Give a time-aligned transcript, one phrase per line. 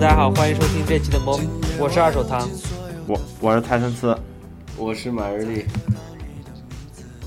[0.00, 1.40] 大家好，欢迎收听这期的梦，
[1.76, 2.48] 我是二手堂。
[3.04, 4.16] 我我是泰森斯，
[4.76, 5.66] 我是马日丽，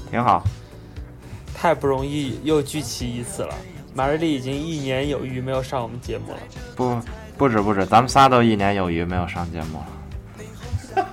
[0.10, 0.42] 挺好。
[1.54, 3.54] 太不容易，又聚齐一次了。
[3.94, 6.38] 马日丽已经一年有余没有上我们节目了。
[6.74, 6.98] 不，
[7.38, 9.78] 不止不止，咱们仨都一年有余没有上节目
[10.96, 11.06] 了。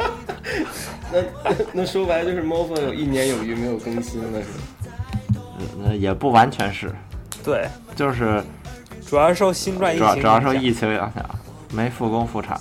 [1.10, 5.40] 那那说白了就是 Mofo 有一年有余没有更新了，是吧？
[5.77, 6.94] 那，也不完全是，
[7.42, 7.66] 对，
[7.96, 8.44] 就是
[9.04, 11.12] 主要是受新冠疫主情影响要主要受疫情影响，
[11.72, 12.61] 没复工复产。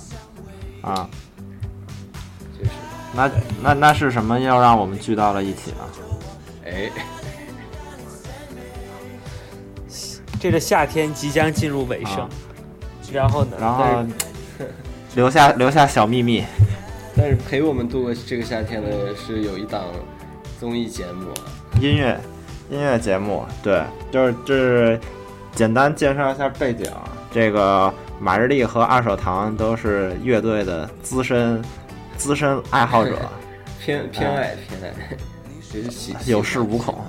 [0.81, 1.09] 啊，
[2.57, 2.71] 就是，
[3.13, 3.29] 那
[3.61, 5.77] 那那是什么又让我们聚到了一起呢？
[6.65, 6.89] 哎，
[10.39, 12.29] 这个夏天即将进入尾声，啊
[13.11, 13.57] 然后呢？
[13.59, 14.05] 然后
[15.15, 16.43] 留下留下小秘密，
[17.17, 19.85] 但是陪我们度过这个夏天的是有一档
[20.59, 21.43] 综艺节目啊，
[21.81, 22.19] 音乐
[22.69, 24.99] 音乐节目，对，就是就是
[25.53, 26.89] 简单介绍一下背景。
[27.31, 31.61] 这个马日丽和二手堂都是乐队的资深
[32.17, 33.17] 资深爱好者。
[33.79, 34.91] 偏偏爱偏爱，
[36.25, 37.01] 有恃无恐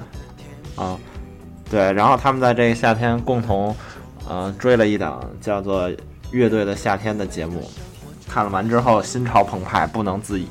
[0.76, 0.96] 啊。
[1.68, 3.74] 对，然后他们在这个夏天共同，
[4.28, 5.90] 呃，追了一档叫做
[6.30, 7.68] 《乐队的夏天》的节目，
[8.28, 10.46] 看了完之后心潮澎湃，不能自已。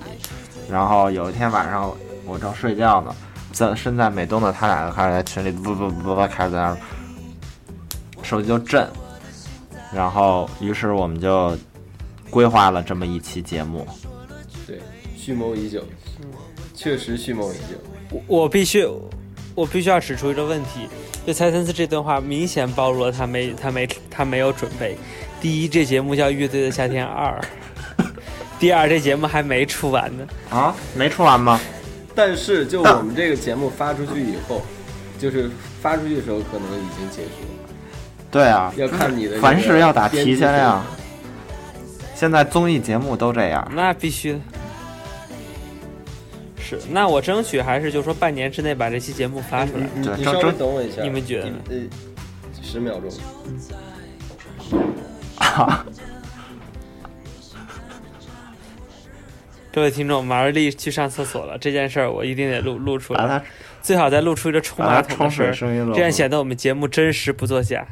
[0.69, 1.89] 然后有一天晚上
[2.25, 3.16] 我正睡觉呢，
[3.53, 6.78] 在身在美东的他俩就开始在群里不不不不开始在那儿，
[8.22, 8.85] 手机就震，
[9.94, 11.58] 然后于是我们就
[12.30, 13.88] 规划了这么一期节目。
[14.66, 14.80] 对，
[15.16, 15.84] 蓄谋已久，
[16.74, 17.75] 确实蓄谋已久。
[18.09, 18.86] 我我必须，
[19.56, 20.88] 我必须要指出一个问题，
[21.26, 24.97] 就蔡森斯这段话明显暴露了他没他没他没有准备。
[25.42, 27.40] 第一，这节目叫《乐队的夏天二》；
[28.59, 30.28] 第二，这节目还没出完呢。
[30.50, 31.59] 啊，没出完吗？
[32.16, 34.64] 但是就我们这个节目发出去以后，
[35.20, 37.70] 就是发出去的时候可能已经结束了，
[38.38, 40.86] 对啊，要看你的凡事要打提前量。
[42.14, 44.40] 现在综艺节目都这样，那必须的。
[46.59, 49.88] 是，那我争取还是就说半年之内把这期节目发出来。
[49.96, 51.78] 你你稍微等我一下，你们觉得呢呃，
[52.62, 53.09] 十秒钟。
[55.38, 55.84] 啊
[59.74, 63.44] 各位听众，马瑞丽去上厕所了，这件事儿我一定得录录出来，把它
[63.81, 67.84] 最好再录出一个冲马桶的声音这样显得我们节目真实不作假。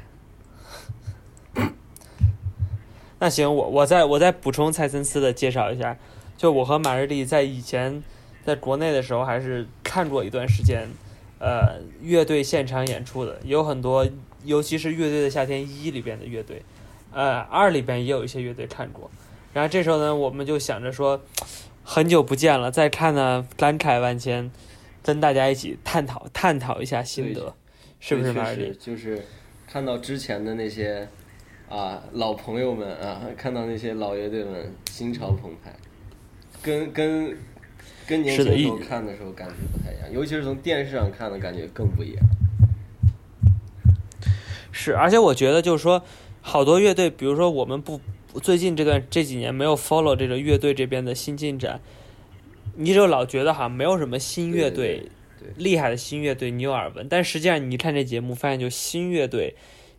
[3.26, 5.98] 那行，我我再我再补充蔡森斯的介绍一下，
[6.38, 8.04] 就我和马日丽在以前
[8.46, 10.88] 在国内的时候还是看过一段时间，
[11.40, 14.08] 呃，乐队现场演出的，有很多，
[14.44, 16.62] 尤其是《乐队的夏天一》里边的乐队，
[17.14, 19.10] 呃，二里边也有一些乐队看过。
[19.54, 21.20] 然后这时候呢，我们就想着说，
[21.84, 24.52] 很久不见了，再看呢，感慨万千，
[25.02, 27.56] 跟大家一起探讨探讨一下心得，
[28.00, 28.78] 是不是马日丽？
[28.80, 29.26] 就是
[29.68, 31.08] 看到之前的那些
[31.70, 35.74] 啊老朋友们啊，看到那些老乐队们心潮澎湃，
[36.62, 37.38] 跟跟
[38.08, 42.26] 跟年是的一轻时候看的时候感觉不太一样，尤其是从电视上看的感觉更不一样。
[44.72, 46.04] 是，而且我觉得就是说，
[46.42, 48.00] 好多乐队，比如说我们不
[48.44, 51.80] 最近这段这几年没有 follow 这个乐队这边的新进展，
[52.76, 55.10] 你就老觉得好像没有什么新乐队
[55.56, 59.56] 厉害的新乐队你有耳闻，但实际上你看这节目，发现就新乐队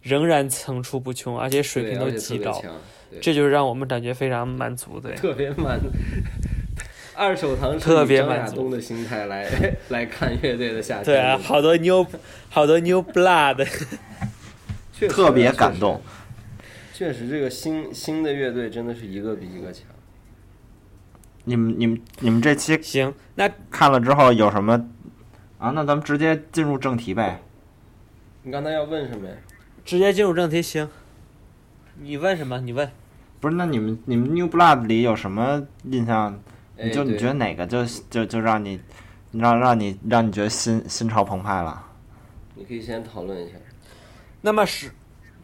[0.06, 2.62] 仍然层出不穷，而且水平都极高，
[3.20, 5.12] 这就是让我们感觉非常满足的。
[5.14, 5.80] 特别满。
[7.18, 9.48] 二手堂是特别满足的心态来
[9.88, 12.06] 来看乐队的夏天，对啊，好多 new
[12.50, 13.66] 好多 new blood，
[14.92, 16.00] 确实特别感动。
[16.92, 19.84] 确实，这个新新的乐队真的是一个比一个强。
[21.44, 24.88] 你们你们你们这期行，那看了之后有什么
[25.58, 25.70] 啊？
[25.70, 27.40] 那咱们直接进入正题呗。
[28.42, 29.34] 你刚才要问什么呀？
[29.86, 30.88] 直接进入正题，行。
[31.98, 32.58] 你问什么？
[32.58, 32.90] 你问。
[33.38, 36.38] 不是，那你们你们 New Blood 里有什么印象？
[36.76, 38.78] 你就你觉得哪个就就就让你
[39.30, 41.82] 让让你让你觉得心心潮澎湃了？
[42.54, 43.54] 你可以先讨论一下。
[44.42, 44.90] 那么是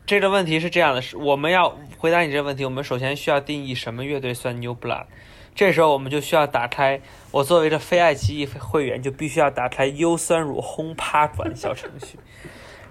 [0.05, 5.07] 这个问题是这样的，是我们要回答你这个问题，我们首先需要定义什么乐队算 New Blood。
[5.55, 7.01] 这时候我们就需要打开，
[7.31, 12.19] 我作为这非爱奇艺会员，就必须要打开优酸乳轰趴转小程序，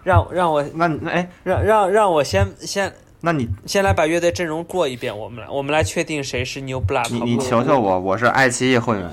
[0.03, 7.37] 让让我那那哎，让让让我先先那你先来把乐队阵容过一遍，我们来我们来确定谁是 New Blood 你你？
[7.37, 9.11] 求求我，我是爱奇艺会员。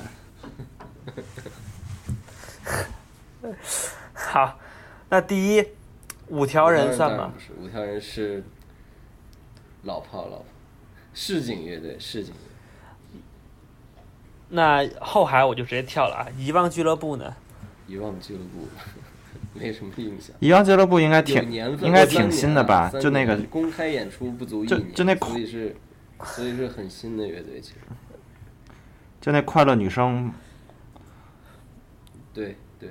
[4.15, 4.59] 好，
[5.09, 5.65] 那第一
[6.29, 7.33] 五条人算吗？
[7.35, 8.43] 不是，五条人是
[9.83, 10.45] 老炮老炮，
[11.15, 12.35] 市井乐队，市井。
[14.51, 17.35] 那后海我就直接跳了啊，遗忘俱乐部呢？
[17.87, 18.67] 遗忘俱乐部，
[19.59, 20.35] 没什么印象。
[20.41, 25.77] 遗忘俱乐部应该挺，应该挺新的吧啊就那个公开演出不足一就年，就那所以是
[26.25, 27.77] 所以是很新的乐队，其实。
[29.21, 30.33] 就那快乐女生，
[32.33, 32.91] 对对，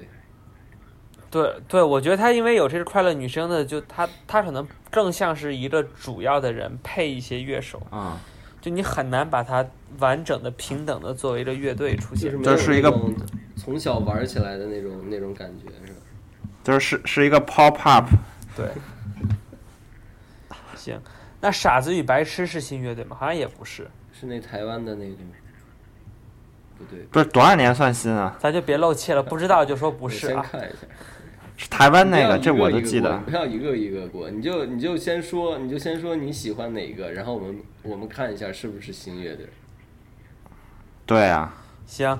[1.31, 8.19] 对对，我觉得他因为有这个快乐女生的，就他他可能更像是一个主要的人配一些乐手，啊、
[8.59, 9.65] 就你很难把它
[9.99, 12.39] 完整的、平等的作为一个乐队出现。
[12.43, 12.93] 这是一个
[13.55, 15.96] 从小玩起来的那种那种感觉，是吧？
[16.67, 18.05] 就是是是一个 pop up，
[18.53, 18.67] 对，
[20.75, 20.99] 行，
[21.39, 23.15] 那傻子与白痴是新乐队吗？
[23.17, 25.15] 好像也不是，是那台湾的那个？
[26.77, 28.35] 不对，不是多少年算新啊？
[28.37, 30.45] 咱就别漏气了，不知道就说不是啊。
[30.51, 30.79] 先看一下。
[31.55, 33.17] 是台湾那个，这我都记得。
[33.19, 39.47] 不要一个一个过，你就你就先说，你就先说你喜欢哪个，然后我们我们看一下是不是新乐队。
[41.05, 41.55] 对啊，
[41.85, 42.19] 行，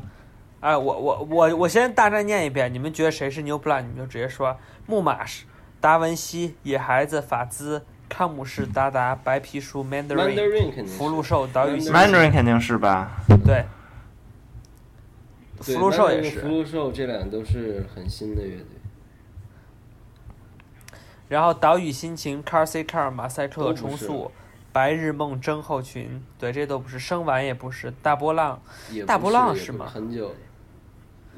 [0.67, 4.57] 哎，我我我我先大概念一遍，你们觉得谁是 New Blood，你们就直接说。
[4.85, 5.45] 木马是
[5.79, 13.23] 达文西、野孩子、法兹、康姆士、达达、白皮书、Mandarin、福禄寿、岛屿新 Mandarin Mandarin 肯定是吧？
[13.45, 13.63] 对，
[15.61, 16.49] 福禄寿也是福。
[16.49, 18.67] 禄寿这俩都是很新的乐队，
[21.29, 24.33] 然后岛屿心情、Car C Car、马赛克、重塑、
[24.73, 26.99] 白日梦、症候群，对，这都不是。
[26.99, 27.89] 生完也不是。
[28.01, 28.61] 大波浪、
[29.05, 30.35] 大波浪是吗很久了。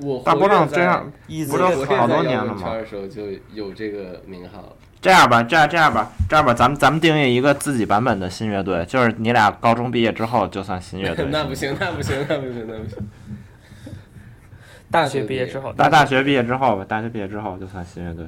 [0.01, 1.63] 我大波浪这样椅子不是
[1.95, 3.23] 好多年了吗的时候就
[3.53, 4.73] 有这个名号了。
[5.01, 11.25] 这样吧，这样这样吧，这样吧，咱们咱们定义一个自己版本的新乐队，就是你俩高中毕业之后就算新乐队。
[11.31, 12.97] 那不行，那不行，那不行，那不行。
[14.91, 18.27] 大学毕业之后，大大学毕业之后吧，大学毕业之后就算新乐队。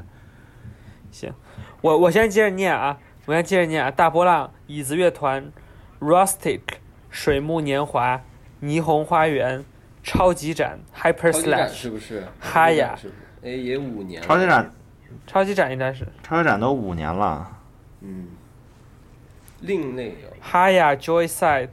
[1.12, 1.34] 行，
[1.82, 3.92] 我我先接着念啊，我先接着念啊。
[3.92, 5.52] 大波浪、椅子乐团、
[6.00, 6.62] Rustic、
[7.10, 8.22] 水木年华、
[8.62, 9.66] 霓虹花园、
[10.04, 12.28] 超级展、Hyper Slash、是不是？
[12.40, 13.50] 哈呀是不是？
[13.50, 14.28] 哎，也五年了。
[14.28, 14.74] 超级展，
[15.26, 17.60] 超级展应该是超级展都五年了。
[18.02, 18.28] 嗯。
[19.62, 21.70] 另类有哈呀 Joyside、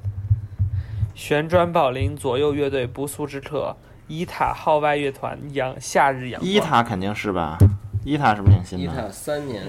[1.14, 3.74] 旋转宝林左右乐队不速之客、
[4.06, 6.50] 伊塔号外乐团阳夏日阳光。
[6.50, 7.56] 伊塔肯定是吧？
[8.04, 8.84] 伊塔是不是挺新的？
[8.84, 9.64] 伊塔三年，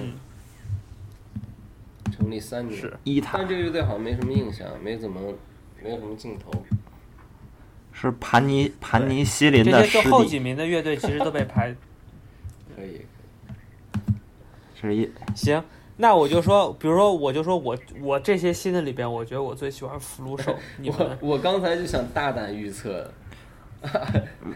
[2.12, 2.78] 成立三年。
[2.78, 5.34] 是伊塔但这个乐队好像没什么印象，没怎么，
[5.82, 6.52] 没有什么镜头。
[8.02, 11.76] 是盘尼盘尼西林这的就后几，名的乐队其实都被排
[12.76, 13.02] 可以，
[14.80, 15.62] 是一行，
[15.98, 20.56] 那我就说，比如说，我就说我我这些新的里边，我觉得我最喜欢福禄寿。
[20.80, 23.12] 你我我刚才就想大胆预测，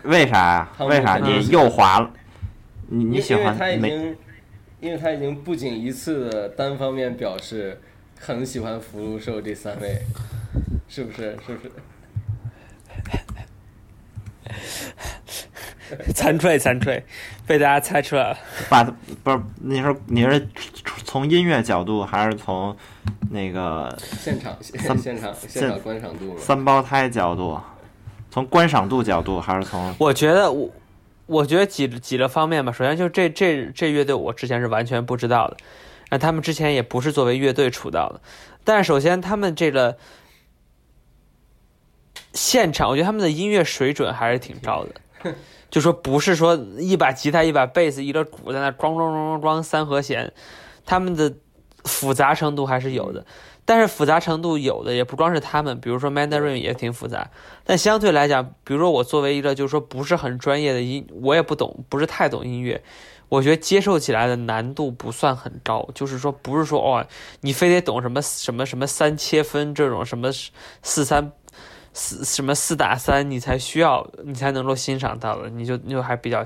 [0.03, 2.09] 为啥呀、为啥你又滑了？
[2.87, 3.69] 你你喜欢因为他？
[3.71, 4.17] 已经，
[4.79, 7.77] 因为他已经不仅一次的单方面表示
[8.17, 10.01] 很喜欢福禄寿这三位，
[10.87, 11.37] 是不是？
[11.45, 11.71] 是不是？
[16.13, 17.03] 残吹残吹，
[17.45, 18.37] 被大家猜出来了。
[18.69, 18.83] 把
[19.23, 20.47] 不是你是你是
[21.03, 22.75] 从音乐角度还是从
[23.29, 26.39] 那个现场现现场现场观赏度嘛？
[26.39, 27.59] 三胞胎角度，
[28.31, 30.69] 从观赏度角度还是从我觉得我，
[31.27, 32.71] 我觉得几几个方面吧。
[32.71, 35.57] 首先就是这这这乐队，我之前是完全不知道的，
[36.09, 38.21] 那他们之前也不是作为乐队出道的。
[38.63, 39.97] 但是首先他们这个
[42.33, 45.35] 现场，我觉得他们的音乐水准还是挺高的。
[45.69, 50.31] 就说不是说一把吉他一把贝斯一个鼓在那咣咣咣咣咣三和弦，
[50.85, 51.33] 他们的
[51.83, 53.25] 复杂程度还是有的。
[53.65, 57.31] 但是复杂程度有的也不光是他们，比如说 Mandarin 也挺复杂。
[57.63, 62.83] 但相对来讲，比如说我作为一个就是说不是很专业的音，我也不懂，不是太懂音乐，
[63.29, 65.89] 我觉得接受起来的难度不算很高。
[65.95, 67.07] 就是说不是说哦，
[67.39, 70.29] 你非得懂什么什么什么三切分这种什么
[70.81, 71.31] 四三
[71.93, 76.43] 四什么四打三，你才需要你才能够欣赏到的，你就你就还比较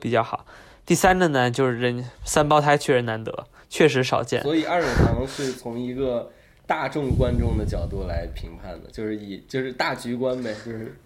[0.00, 0.44] 比较好。
[0.84, 4.42] 第三个呢，就是人三胞胎确实难得，确实少见。
[4.42, 6.30] 所以二手堂是从一个
[6.66, 10.96] 大众观众的角度来评判的，就是以就是大局观呗，就是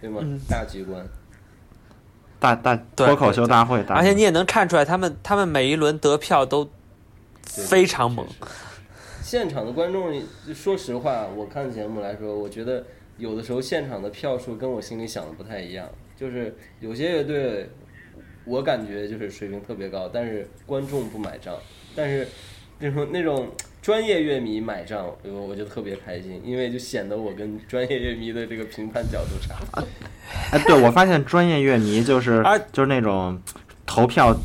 [0.00, 0.20] 对吗？
[0.22, 1.06] 嗯大局观。
[2.40, 6.66] 大大脱口秀大会，而且你也能看出来，他们他们每一轮得票都
[7.42, 8.26] 非常猛。
[9.22, 10.10] 现场的观众，
[10.54, 12.82] 说实话，我看节目来说，我觉得
[13.20, 15.88] 有的时候现场的票数跟我心里想的不太一样。
[16.16, 17.70] 就是有些乐队，
[18.44, 21.54] 我感觉就是水平特别高，但是观众不买账。
[21.94, 22.26] 但是
[22.78, 23.48] 那种那种
[23.80, 29.54] 专业乐迷买账，我我就特别开心，因为就显得我跟专业乐迷的这个评判角度差。
[30.52, 33.40] 哎，对我发现专业乐迷就是啊就是那种
[33.86, 34.36] 投票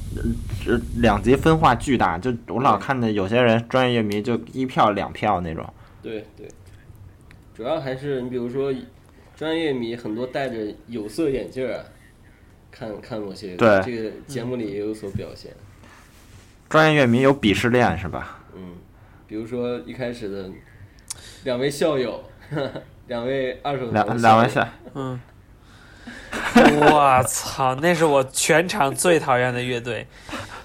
[0.66, 5.66] 呃两极分化巨大，就我老看见有些人专业乐迷就一票两票那种。
[6.02, 6.48] 对对，
[7.56, 8.74] 主要还是你比如说
[9.36, 10.58] 专业迷很多戴着
[10.88, 11.86] 有色眼镜儿啊，
[12.70, 15.52] 看看某些对这个节目里也有所表现。
[16.68, 18.40] 专业乐迷有鄙视链是吧？
[18.56, 18.76] 嗯，
[19.28, 20.50] 比如说一开始的
[21.44, 22.22] 两位校友，
[23.08, 25.20] 两位二手两两位下，嗯，
[26.56, 30.06] 我操，那是我全场最讨厌的乐队。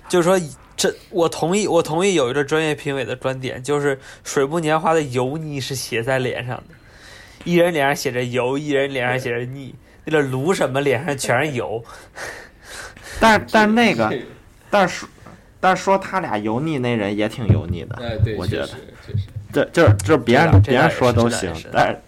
[0.09, 0.41] 就是说，
[0.77, 6.75] 这我同意，我同意有一个专业评委的观点，就是水木年华的油腻是写在脸上的，
[7.45, 11.83] 一人脸上写着油，一人脸上写着腻，那个卢什么脸上全是油。
[13.21, 14.13] 但但是那个，
[14.71, 15.07] 但是
[15.61, 18.69] 但是说他俩油腻那人也挺油腻的，哎，对，我觉得。
[19.53, 21.99] 这就是就是别人别人说都行但是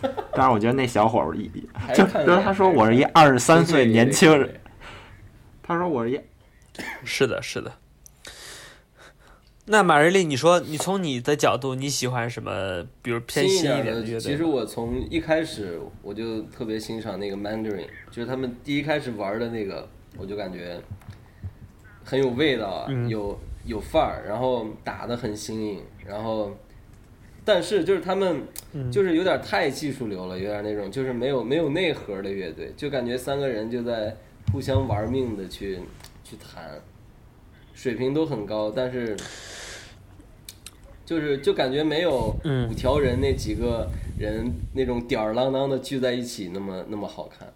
[0.32, 4.50] 但是我觉得那小伙儿一还就是就是他说我是一二十三岁年轻人，，
[5.62, 6.20] 他说我是一
[7.04, 7.70] 是的，是的。
[9.68, 12.86] 那马瑞丽，你说你从你的角度，你喜欢什么？
[13.02, 14.20] 比如偏新一点点的乐队？
[14.20, 20.80] 其实我从一开始我就特别欣赏那个 Mandarin，就是他们第一开始玩的那个，我就感觉
[22.04, 26.56] 很有味道啊，嗯有有范儿，然后打的很新颖，然后
[27.44, 28.40] 但是就是他们
[28.72, 34.16] 嗯就是有点太技术流了，有点那种就是没有没有内核的乐队，就感觉三个人就在
[34.52, 35.80] 互相玩命的去
[36.22, 36.80] 去弹，
[37.74, 39.16] 水平都很高，但是。
[41.06, 47.48] 就是就感觉没有嗯五条人那几个人那种吊儿郎当的聚在一起那么那么好看。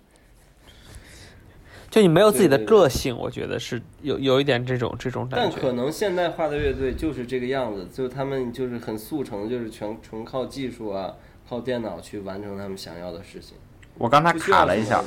[1.90, 5.60] 就你没有自己的对对对个性，我觉得是有有一点这种这种感但。
[5.60, 11.16] 可能现代化的乐队就是这个样子，就他们就是很速成，就是全纯靠技术啊，
[11.48, 13.56] 靠电脑去完成他们想要的事情。
[13.98, 15.02] 我刚才卡了一下，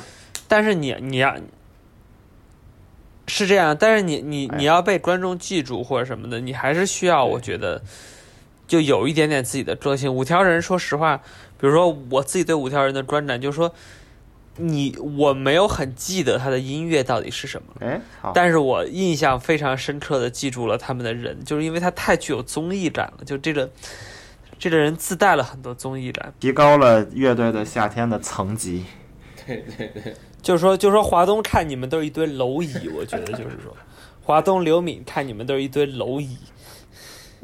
[0.46, 1.34] 但是你你要
[3.28, 7.82] 是这样，但是你你哎你要被观众记住或者什么的，你还是需要，我觉得
[8.66, 10.12] 就有一点点自己的个性。
[10.12, 11.16] 五条人，说实话，
[11.58, 13.74] 比如说我自己对五条人的观感，就是说
[14.56, 17.74] 你我没有很记得他的音乐到底是什么。
[17.80, 18.00] 哎，
[18.32, 23.68] 但是我印象非常深刻的记住了他们的人，就是因为他太具有综艺感了，就这个
[24.58, 26.32] 这个人自带了很多综艺感。
[26.40, 28.84] 提高了乐队的夏天的层级。
[29.46, 33.76] 对对对，就是说，就是说，华东看你们都是一堆蝼蚁，我觉得就是说，
[34.22, 36.38] 华东刘敏看你们都是一堆蝼蚁。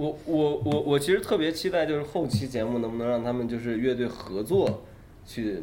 [0.00, 4.83] 我我我我其实特别期待，就是后期节目能不能让他们就是乐队合作
[5.26, 5.62] 去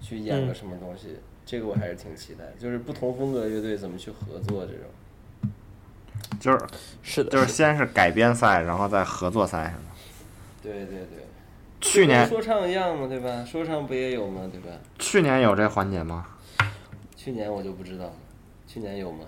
[0.00, 5.50] 去演个嗯什么东西，这个我还是挺期待，就是不同风格乐队怎么去合作这种。
[6.38, 6.58] 就是
[7.02, 9.90] 是的，就是先是改编赛，然后再合作赛，是吗？
[10.62, 11.26] 对对对，
[11.80, 13.44] 去年说唱一样嘛，对吧？
[13.44, 14.48] 说唱不也有吗？
[14.52, 14.68] 对吧？
[15.00, 16.24] 去年有这环节吗？
[17.16, 18.12] 去年我就不知道了，
[18.68, 19.24] 去年有吗？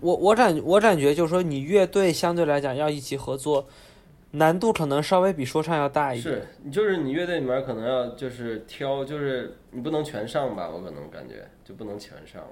[0.00, 3.66] 我我感我感觉就是说，你乐队相对来讲要一起合作，
[4.32, 6.34] 难度可能稍微比说唱要大一点。
[6.34, 10.68] 是你就是你乐队里面可能要就是挑，就是你不能全上吧？
[10.68, 12.48] 我可能感觉就不能全上了。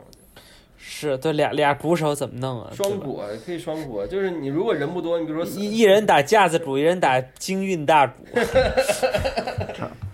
[0.81, 2.71] 是对俩俩鼓手怎么弄啊？
[2.73, 8.23] 双鼓啊，可以双鼓啊，就是你如果人不多，你比如说一一人打架子鼓，一人打京韵大鼓。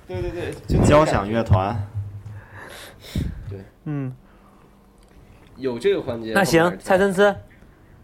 [0.07, 1.75] 对对对，就交响乐团，
[3.49, 4.15] 对嗯，
[5.57, 6.33] 有这个环节。
[6.33, 7.35] 那行，蔡森斯，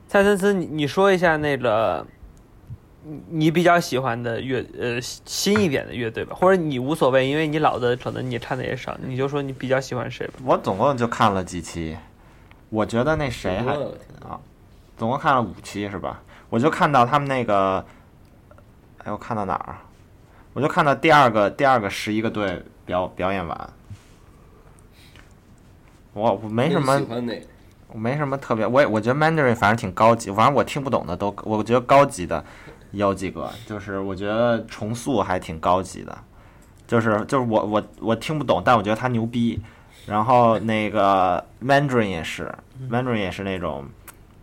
[0.07, 2.07] 蔡森斯，你你说一下那个
[3.05, 10.35] 你你比较喜欢的乐呃新一点的乐队吧，或者你无所谓，因为你老的可能你看的也少，你就说你比较喜欢谁吧。
[10.45, 11.97] 我总共就看了几期，
[12.69, 13.73] 我觉得那谁还
[14.29, 14.39] 啊
[14.97, 16.23] 总共看了五期是吧？
[16.49, 17.85] 我就看到他们那个，
[18.99, 19.85] 哎，我看到哪儿啊？
[20.53, 23.71] 我就看到第二个第二个十一个队表表演完，
[26.13, 27.47] 我我没什么喜欢哪个？
[27.93, 32.45] 我没什么特别，我也我觉得 Mandarin 反正挺高级，反正我听不懂的都，我觉得高级的
[32.93, 36.17] 有几个，就是我觉得重塑还挺高级的，
[36.87, 39.61] 就是就是我我我听不懂，但我觉得他牛逼。
[40.07, 42.53] 然后那个 Mandarin 也是
[42.89, 43.85] ，Mandarin 也是那种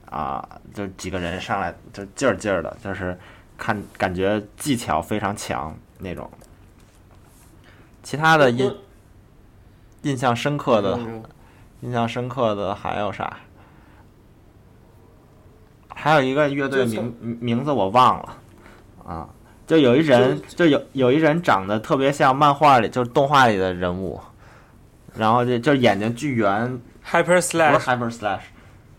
[0.10, 3.18] 啊、就几个人上来就劲儿劲儿的，就是
[3.58, 6.30] 看感觉技巧非常强那种。
[8.04, 8.76] 其他的印
[10.02, 11.00] 印象深刻的。
[11.88, 13.38] 嗯印象深刻的还有啥？
[15.88, 18.38] 还有一个乐队名名字我忘了，
[19.06, 19.30] 啊，
[19.66, 24.20] 就有一人，就有有一人长得特别像漫画里，就是动画里的人物，
[25.16, 26.80] 然后就就眼睛巨圆
[27.10, 28.42] ，Hyper Slash，Hyper Slash，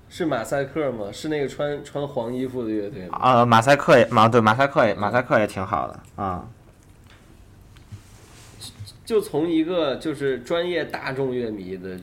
[0.08, 1.12] 是马赛克吗？
[1.12, 3.18] 是那个穿穿黄衣服的乐队吗？
[3.20, 6.48] 啊，马赛克也马对马赛克也马赛克也挺好的啊，
[9.04, 11.96] 就从一个就是专业大众乐迷的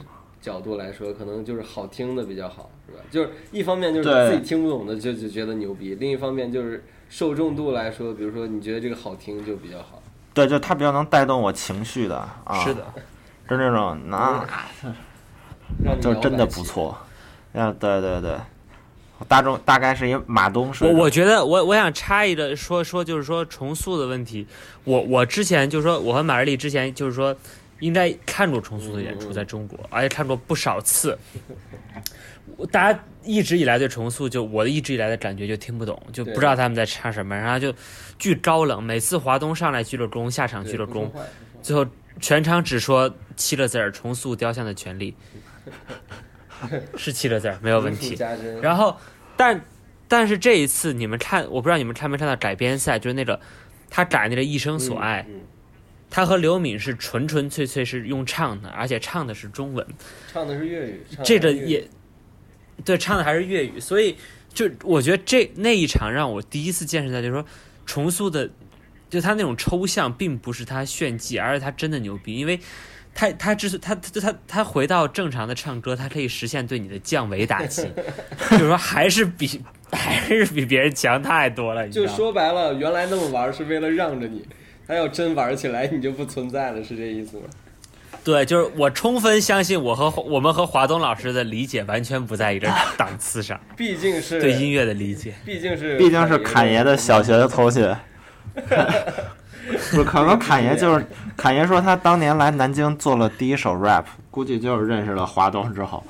[0.46, 3.00] 角度来说，可能就是好听的比较好，是吧？
[3.10, 10.04] 就是一方面就是对自己听不懂的就就觉得牛逼，另一方面就是受众度来说，比如说你觉得这个好听就比较好。
[10.36, 12.86] 对，就它比较能带动我情绪的啊，是的，
[13.50, 14.00] 就那种
[15.84, 16.96] 那就真的不错。
[17.54, 18.38] 啊，对对对，
[19.28, 20.86] 大众大概是一马东是。
[20.86, 24.46] 我我觉得我我想插一个说说，就是说重塑的问题。
[24.84, 27.36] 我我之前就是说，我和马日丽之前就是说，
[27.80, 31.18] 应该看过重塑的演出，在中国，而且看过不少次。
[32.72, 37.74] 大家一直以来对重塑，就我一直以来的感觉就听不懂，就不知道他们在唱什么，然后就
[38.18, 38.82] 巨高冷。
[38.82, 41.12] 每次华东上来鞠了躬，下场鞠了躬，
[41.62, 41.86] 最后
[42.22, 45.16] 全场只说七个字儿：重塑雕像的权利。
[46.96, 48.18] 是七个字儿，没有问题。
[48.62, 48.96] 然后，
[49.36, 49.66] 但
[50.08, 53.38] 但是这一次你们看，我不知道你们看没看到改编赛，就是那个
[53.90, 55.26] 他改那个一生所爱，
[56.16, 59.86] 他和刘敏是纯纯粹粹是用唱的，而且唱的是中文，
[60.32, 61.02] 唱的是粤语。
[61.26, 61.86] 这个也
[62.86, 64.16] 对，唱的还是粤语，所以
[64.54, 67.46] 就我觉得这那一场让我第一次见识到，就是说
[67.86, 68.50] 重塑的，
[69.10, 72.58] 就他那种抽象，并不是他炫技，而是他真的牛逼，因为。
[73.18, 77.84] 他他之所他他他他回到正常的唱歌，他可以实现对你的降维打击，
[78.52, 81.88] 就是说还是比还是比别人强太多了。
[81.88, 84.46] 就说白了，原来那么玩是为了让着你，
[84.88, 87.44] 他要真玩起来，你就不存在了，是这意思吗？
[88.24, 93.60] 对，就是我充分相信我和我们和华东老师的理解完全不在一个 档次上。
[93.78, 97.96] 毕竟是对音乐的理解，毕竟是毕竟是侃爷的小学的同学。
[99.92, 106.04] 不，可能侃爷就是侃爷说他当年来南京做了第一首 rap，估计就是认识了华东之后。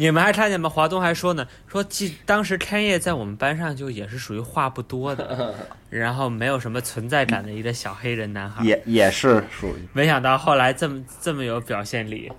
[0.00, 0.66] 你们还看见吗？
[0.66, 5.54] 华东还说呢，说记当时开业在我们班上就也是属于话不多的，
[5.90, 9.86] 然后没有什么存在感的一个小黑人男孩，也也是属于。
[9.92, 12.32] 没想到后来这么这么有表现力，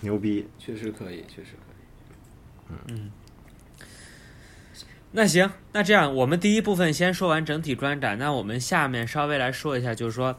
[0.00, 2.74] 牛逼，确实可以，确实可以。
[2.88, 3.12] 嗯。
[5.12, 10.36] 那行，那这样我们第一部分先说完整体观展，那我们下面稍微来说一下，就是说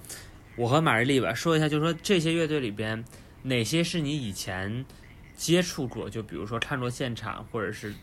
[0.57, 3.05] 我和马日丽吧，说一下，就是说这些乐队里边
[3.43, 4.85] 哪些是你以前
[5.37, 7.93] 接触过，就比如说看过现场或者是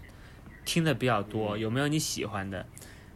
[0.64, 2.64] 听的比较多，有没有你喜欢的？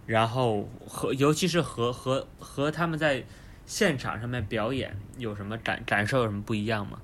[0.05, 3.25] 然后和尤其是和和和他们在
[3.65, 6.99] 现场上面表演有什么感感受有什么不一样吗？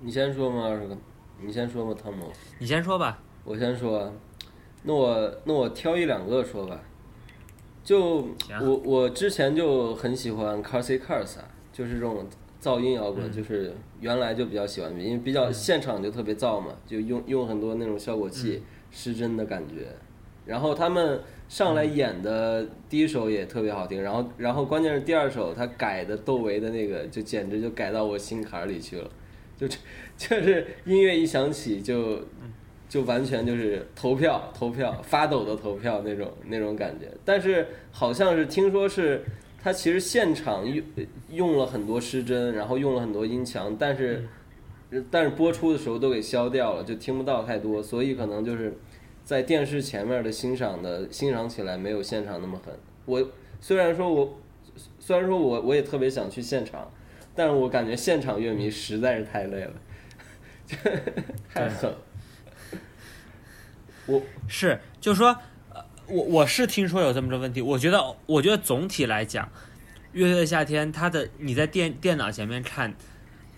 [0.00, 0.96] 你先说吗，二哥？
[1.40, 2.32] 你先说嘛，汤姆？
[2.58, 3.18] 你先说吧。
[3.44, 4.12] 我先说。
[4.82, 6.78] 那我那我挑一两个说吧，
[7.82, 8.28] 就
[8.60, 12.24] 我我之前就很喜欢 Carsey Cars 啊，就是这种
[12.66, 19.86] 噪音摇滚，就是原来就比较喜欢，因为比较现场就特别燥嘛，就用用很多那种效果器，失真的感觉。
[20.44, 29.08] 然后他们上来演的第一首也特别好听，然后然后关键是第二首他改的窦唯的那个，就简直就改到我心坎里去了，
[29.56, 29.68] 就
[30.18, 32.20] 就是音乐一响起就。
[32.88, 39.24] 就完全就是投票投票发抖的投票那种那种感觉，但是好像是听说是
[39.66, 40.84] 他其实现场用
[41.28, 44.24] 用了很多失真，然后用了很多音墙，但是
[45.10, 48.78] 但是播出的时候都给消掉了，就听不到太多，所以可能就是
[49.24, 52.72] 在电视前面的欣赏的欣赏起来没有现场那么狠。
[53.06, 53.28] 我
[53.60, 54.38] 虽然说我
[55.00, 56.88] 虽然说我我也特别想去现场，
[57.34, 59.72] 但是我感觉现场乐迷实在是太累了，
[61.52, 61.92] 太狠。
[64.06, 65.36] 我是，就是说，呃，
[66.08, 67.60] 我我是听说有这么个问题。
[67.60, 69.44] 我觉得，我觉得总体来讲，
[70.12, 72.94] 《乐队的夏天》它的你在电电脑前面看，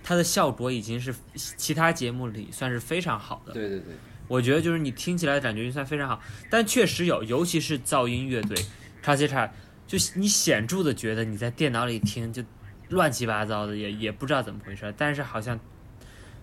[0.03, 3.53] 它的效果已经是其他节目里算是非常好的。
[3.53, 3.95] 对对对，
[4.27, 8.57] 我觉得就是你听起来感觉就算非常好，但确实有，尤其是噪音乐队，
[9.03, 9.51] 叉七叉，
[9.87, 12.43] 就你显著的觉得你在电脑里听就
[12.89, 15.59] 乱七八糟的，也也不知道怎么回事，但是好像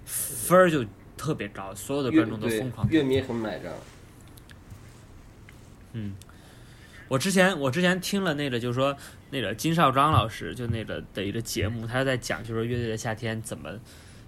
[0.05, 0.85] 分儿就
[1.17, 3.73] 特别高，所有的观众都疯狂，乐迷很买账。
[5.97, 6.13] 嗯，
[7.07, 8.95] 我之前我之前听了那个，就是说
[9.29, 13.69] 那个金少庄老师就那个的一个节目，他在讲就是乐队的夏天怎么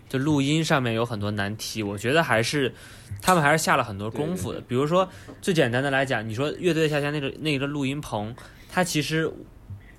[0.07, 2.73] 就录音上面有很多难题，我觉得还是
[3.21, 4.61] 他们还是下了很多功夫的。
[4.61, 5.09] 比如说
[5.41, 8.33] 最简单的来讲，你说乐队的夏天那个那个录音棚，
[8.71, 9.29] 它其实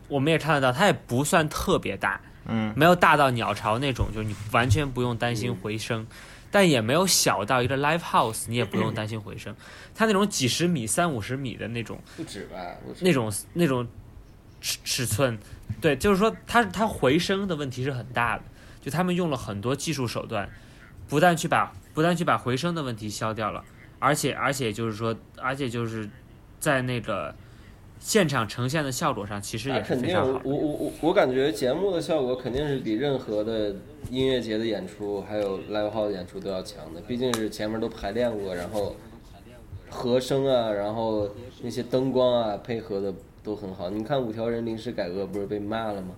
[0.09, 6.07] 我们也看得到，它也不算特别大，嗯，没有大到鸟巢那种，就是你完全不用担心回声。
[6.51, 9.55] 但也没有小到一个 live house，你也不用担心回声。
[9.99, 12.77] 它那种几十米、三五十米的那种，不止吧？
[13.01, 13.85] 那种那种
[14.61, 15.37] 尺尺寸，
[15.81, 18.45] 对，就是说它它回声的问题是很大的。
[18.81, 20.49] 就他们用了很多技术手段，
[21.09, 23.65] 不但去把不但去把回声的问题消掉了，
[23.99, 26.09] 而且而且就是说，而且就是
[26.61, 27.35] 在那个。
[28.01, 30.41] 现场呈现的效果上，其实也是非常好。
[30.45, 33.75] 我我我我感觉节目的效果肯定是比任何的
[34.09, 37.01] 音乐节的演出，还有 live house 演出都要强的。
[37.01, 38.95] 毕竟是前面都排练过，然后
[39.91, 41.29] 和声啊，然后
[41.63, 43.91] 那些灯光啊配合的都很好。
[43.91, 46.09] 你看五条人临时改革不是被骂了吗？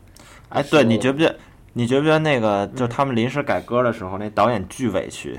[0.50, 1.35] 哎，对你觉不觉？
[1.72, 5.38] 你觉不觉得那个就他们临时改歌的时候，那导演巨委屈，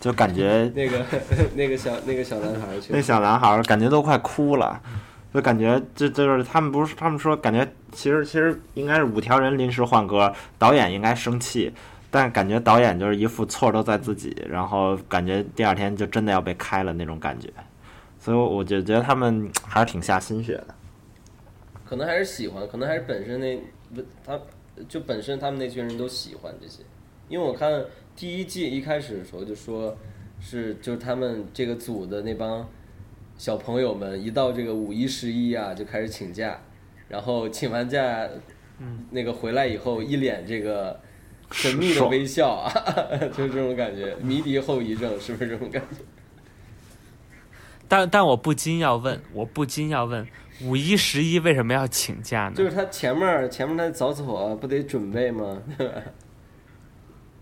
[0.00, 1.04] 就感觉那个
[1.56, 4.80] 那个小那个小男孩去那小男孩儿感觉都快哭了，
[5.34, 11.74] 就感觉这就是他们不是他们说感觉其实其实应该是五条人临时换歌，导演应该生气，
[12.16, 17.52] 但感觉导演就是一副错都在自己，然后感觉第二天就真的要被开了那种感觉，
[18.20, 20.66] 所以我就觉得他们 还是挺下心血的。
[21.84, 23.56] 可能还是喜欢，可能还是本身那
[23.92, 24.38] 不他
[24.88, 26.84] 就本身他们那群人都喜欢这些，
[27.28, 29.96] 因为我看第一季一开始的时候就说
[30.38, 32.64] 是就是他们这个组的那帮
[33.36, 36.60] 小朋友们一到这个五一十一啊就开始请假，
[37.08, 38.28] 然后请完假，
[38.78, 41.00] 嗯，那个回来以后一脸这个
[41.54, 42.72] 神秘的微笑啊，
[43.32, 45.96] 就是这种感觉，迷笛后遗症是不是这种感觉？
[47.86, 50.26] 但但我不禁要问，我不禁要问，
[50.62, 52.54] 五一十一为什么要请假呢？
[52.56, 55.62] 就是他前面儿前面他早走啊，不得准备吗？
[55.78, 56.02] 对吧？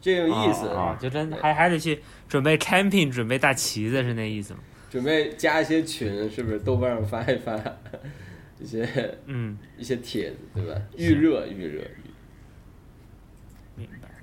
[0.00, 4.60] 这有意思，啊就真还还得去准备 camping，准备大旗子，是那意思吗？
[4.90, 7.58] 准备加一些群，是不是豆瓣上发一发
[8.60, 8.86] 一些
[9.26, 10.74] 嗯，一些帖子，对吧？
[10.96, 11.82] 预热预热。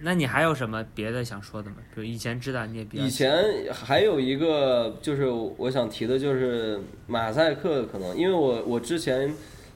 [0.01, 1.77] 那你还有什么别的想说的吗？
[1.93, 9.33] 比如以前知道你也比较以前还有一个就是我想提的，就是马赛克，可能因为我我之前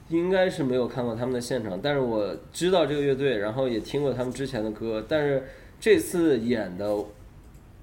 [0.08, 5.42] 应该是没有看过他们的现场，但是我知道这个乐队，然后也听过他们之前的歌，但是
[5.78, 6.94] 这次演的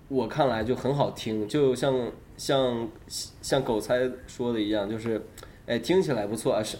[0.08, 5.21] 我看来就很好听，就像像像狗猜说的一样，就是
[5.65, 6.77] 哎听起来不错啊，是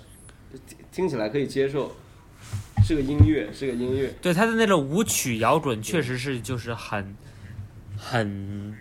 [0.92, 1.92] 听起来可以接受，
[2.92, 4.12] 是个音乐，是个音乐。
[4.22, 7.16] 对他的那种舞曲摇滚，确实是就是很
[7.98, 8.76] 很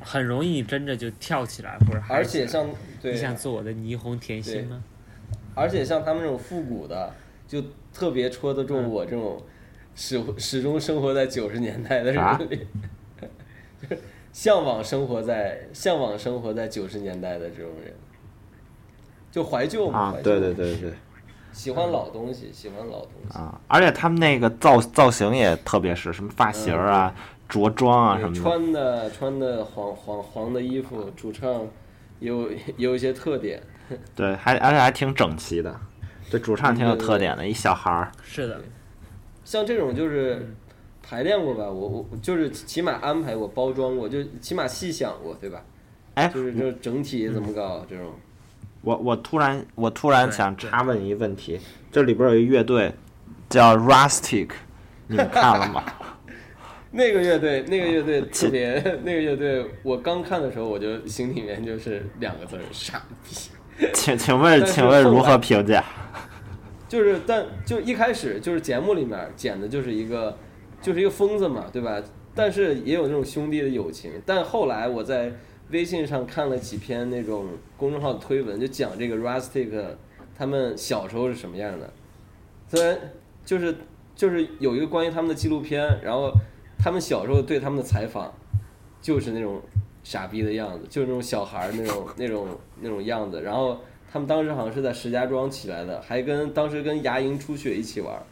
[0.00, 2.68] 很容易真的就跳起来，或者而且像
[3.00, 3.12] 对。
[3.12, 4.82] 你，想做我的霓虹甜心吗？
[5.54, 7.14] 而且像他们这种复古的，
[7.48, 9.42] 就特别戳得中我这种
[9.94, 12.66] 始始终生活在九十年代的人里，
[13.80, 13.98] 就是
[14.30, 17.94] 向往生活在向往生活在九十年代的这种人，
[19.32, 20.92] 就怀旧嘛，怀，旧啊对对对对
[21.54, 23.38] 喜欢老东西，喜欢老东西。
[23.38, 23.58] 啊！
[23.68, 27.14] 而且他们那个造造型也特别是什么发型儿啊、
[27.48, 31.66] 着装啊什么的，穿的穿的黄黄黄的衣服，主唱
[32.18, 33.62] 有有一些特点。
[34.16, 35.74] 对，还而且还挺整齐的。
[36.30, 38.10] 对主唱挺有特点的，一小孩儿。
[38.22, 38.60] 是的，
[39.44, 40.54] 像这种就是
[41.02, 45.62] 排练过吧，我我就是起码安排过、包装过，就起码细想过，对吧？
[46.14, 48.12] 哎，就是这整体怎么搞这种。
[48.84, 51.58] 我我突然我突然想插问一个问题，
[51.90, 52.92] 这里边有一乐队
[53.48, 54.50] 叫 Rustic，
[55.08, 55.82] 你们看了吗？
[56.92, 63.34] 那个乐队，那个乐队特别，那个乐队，我刚看的时候，我就心里面就是两个字儿：傻逼。
[63.92, 65.82] 请请问请问如何评价？
[66.86, 70.38] 就是，但就一开始就是节目里面剪的就是一个，
[70.80, 72.00] 就是一个疯子嘛，对吧？
[72.32, 74.12] 但是也有那种兄弟的友情。
[74.24, 75.32] 但后来我在
[75.70, 77.46] 微信上看了几篇那种
[77.76, 79.70] 公众号的推文，就讲这个 Rustic
[80.36, 81.92] 他们小时候是什么样的。
[82.68, 82.98] 虽然
[83.44, 83.74] 就是
[84.14, 86.32] 就是有一个关于他们的纪录片，然后
[86.78, 88.32] 他们小时候对他们的采访，
[89.00, 89.60] 就是那种
[90.02, 92.48] 傻逼的样子，就是那种小孩那种那种
[92.80, 93.42] 那种样子。
[93.42, 93.78] 然后
[94.10, 98.22] 他们当时好像是在石家庄起来的，还跟当时跟牙龈出血一起玩，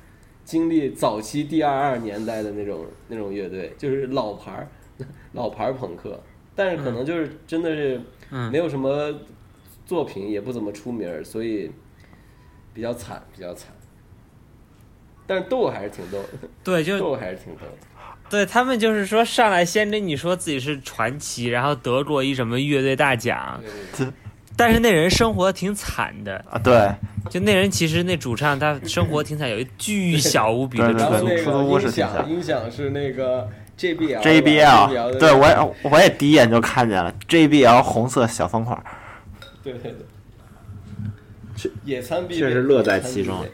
[0.44, 4.68] 经历早期 D 二二年代的那种那种乐队，就是老牌儿
[5.32, 6.20] 老牌儿朋克，
[6.54, 8.50] 但是可能就是真的是嗯。
[8.50, 9.12] 没有什么
[9.86, 11.70] 作品，也不怎么出名儿，所以
[12.72, 13.72] 比较惨，比较惨。
[15.26, 17.88] 但是逗还是挺逗的， 对，就逗还是挺逗的。
[18.30, 24.12] 对他们就是说上来先跟你说自己是传奇，然后得过一什么乐队大奖，对对对。
[24.56, 26.90] 但是那人生活挺惨的，啊，对，
[27.30, 33.48] 就那人其实那主唱他生活挺惨，有一巨小无比的出租屋个音是挺响，音响是那个
[33.82, 38.84] JBL 对我也我也第一眼就看见了 JBL 红色小方块儿，
[39.62, 39.92] 对对
[41.56, 43.44] 对，野餐确实乐在其中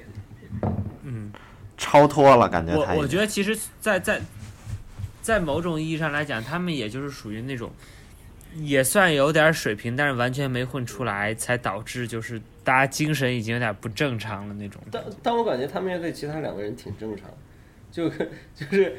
[1.03, 1.33] 嗯，
[1.77, 4.21] 超脱了，感觉我我觉得其实在，在
[5.23, 7.71] 在某种意义上来讲，他们也就是属于那种
[8.57, 14.81] 也算有点水平，但是完全没混出来，才导致就是大家精神已经有点不正常了那种。
[14.91, 17.29] 但但我感觉他们乐队其他两个人挺正常，
[17.91, 18.09] 就
[18.55, 18.97] 就是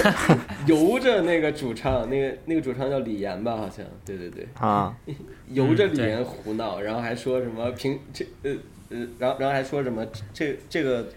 [0.66, 4.94] 由着那个主唱，那个那个主唱叫李岩吧，好像，对对对，啊，
[5.48, 8.52] 由着李岩胡闹，然后还说什么平这呃
[8.90, 11.08] 呃，然后然后还说什么这这个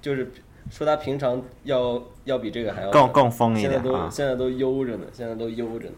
[0.00, 0.30] 就是
[0.70, 5.94] 说他平常要要比这个还要更更疯一现在点啊，都现在都悠着呢，现在都悠着呢，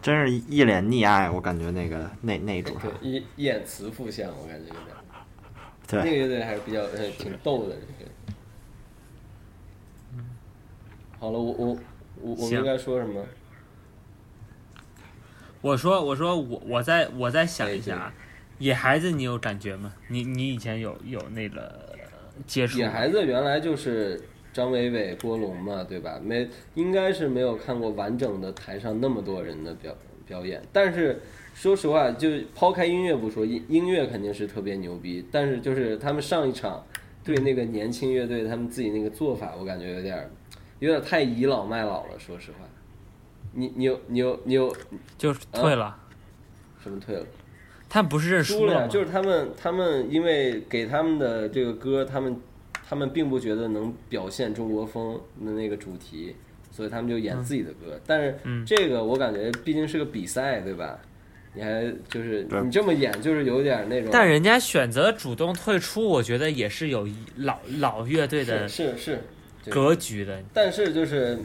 [0.00, 4.96] 真是一脸溺爱，我感觉那个那那主唱对，一一眼慈父相，我感觉有点。
[5.88, 8.10] 那个乐队还是比较呃挺逗的，这个
[11.18, 11.66] 好了，我我
[12.20, 13.24] 我我们应该说什么？
[15.62, 18.14] 我说我说我我再我再想一下啊，
[18.58, 19.92] 野孩子你有感觉吗？
[20.08, 21.96] 你你以前有有那个
[22.46, 22.78] 接触？
[22.78, 24.20] 野孩子原来就是
[24.52, 26.20] 张伟伟、郭龙嘛，对吧？
[26.22, 31.20] 没应该是没有看过完整的台上那么多人的表表演，但是
[31.54, 36.84] 说实话，就抛开音乐不说，音音乐肯定是特别牛逼，但是就是他们上一场
[37.24, 40.30] 对那个年轻乐队他们自己那个做法，我感觉有点儿
[40.78, 42.58] 有点太倚老卖老了，说实话。
[43.52, 44.74] 你你有你有你有
[45.16, 45.96] 就是退了，
[46.82, 47.24] 什么退了？
[47.88, 48.88] 他们不是认输呀，了？
[48.88, 52.36] 就是他们，他们因为给他们的这个歌，他们
[52.86, 56.36] 他们并不觉得能表现中国风的那个主题，
[56.70, 57.98] 所以他们就演自己的歌。
[58.06, 60.98] 但是嗯这个我感觉毕竟是个比赛，对吧？
[61.54, 64.10] 你还就是你这么演，就是有点那种。
[64.12, 69.22] 但人家选择主动退出，我觉得也是有一老老乐队的是是
[69.70, 70.42] 格局的。
[70.52, 71.38] 但是就是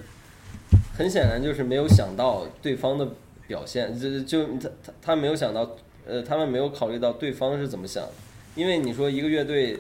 [0.98, 3.08] 很显然就是没有想到对方的
[3.48, 8.12] 表现，就就他他他没有想到，呃，他们没有考虑到对方是怎么想的，
[8.56, 9.78] 因为你说一个乐队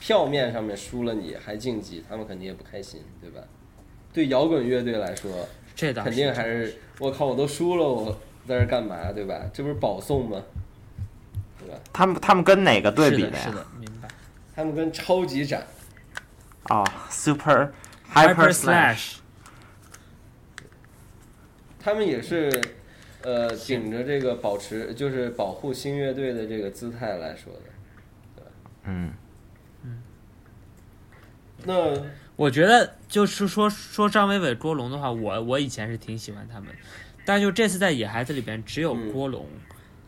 [0.00, 3.40] 票面上面输了你还晋级，他们肯定也不开心，对吧？
[4.12, 5.30] 对摇滚乐队来说，
[5.74, 9.42] 这倒肯定还是我靠，我都输了，我在这干嘛，对吧？
[9.52, 10.40] 这不是保送吗？
[11.58, 11.78] 对吧？
[11.92, 13.56] 他们他们跟哪个对比呀是的是？
[13.56, 14.08] 的，明白。
[14.54, 15.66] 他们跟超级展，
[16.70, 17.72] 哦，Super
[18.12, 19.16] Hyper Slash，Slash，
[21.78, 22.50] 他们也是，
[23.22, 27.60] 呃，顶着这个保持就是保护新乐队的这个姿态来说的。
[28.84, 29.12] 嗯。
[29.82, 30.02] 嗯，
[31.64, 32.02] 那
[32.36, 36.68] 我觉得就是说说张伟伟、郭龙的话，我我以前是挺喜欢他们，
[37.26, 39.12] 但就这次在野孩子里边只有嗯。
[39.12, 39.46] 郭龙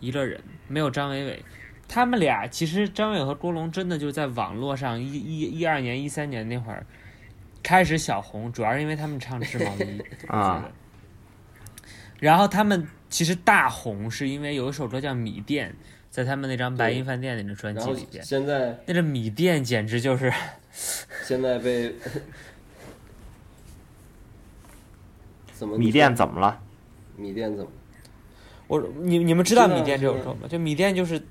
[0.01, 1.45] 一个人，没有张伟伟。
[1.89, 6.85] 他们俩其实张伟和郭龙真的就在网络上一一一二年、一三年那会儿
[7.63, 10.71] 开始小红，主要是因为他们唱《织毛衣》啊。
[12.19, 15.71] 然后他们其实大红是因为有一首歌叫《米店》，
[16.11, 20.33] 在他们那张《白银饭店》那张专辑里边，现在那个米店简直就是
[21.25, 21.95] 现在被
[25.53, 26.61] 怎么米店怎么了？
[27.17, 27.71] 米店怎么？
[28.67, 30.49] 我你你们知道米店这首歌吗？
[30.49, 31.23] 就米店就是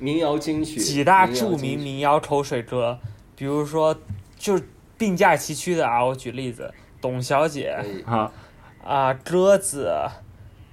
[0.00, 2.98] 民谣金曲几大著名民谣口水歌，
[3.36, 3.94] 比如说
[4.36, 4.64] 就是
[4.96, 8.32] 并驾齐驱的啊，我举例子，董小姐啊，
[8.82, 9.94] 啊，鸽子，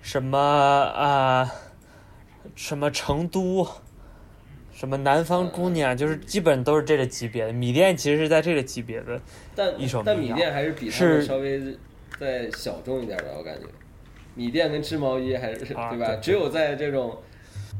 [0.01, 1.51] 什么啊，
[2.55, 3.67] 什么成都，
[4.71, 7.51] 什么南方姑娘，就是基本都是这个级别的。
[7.51, 9.19] 米店其实是在这个级别的，
[9.53, 11.61] 但一首但米店还是比他们是稍微
[12.19, 13.67] 再小众一点的，我感觉。
[14.35, 16.07] 米店跟织毛衣还是、啊对吧？
[16.07, 17.17] 对只有在这种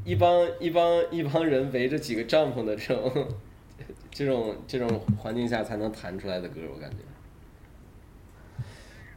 [0.07, 3.27] 一帮一帮一帮人围着几个帐篷的这种
[4.09, 6.95] 这种这种环境下才能弹出来的歌，我感觉。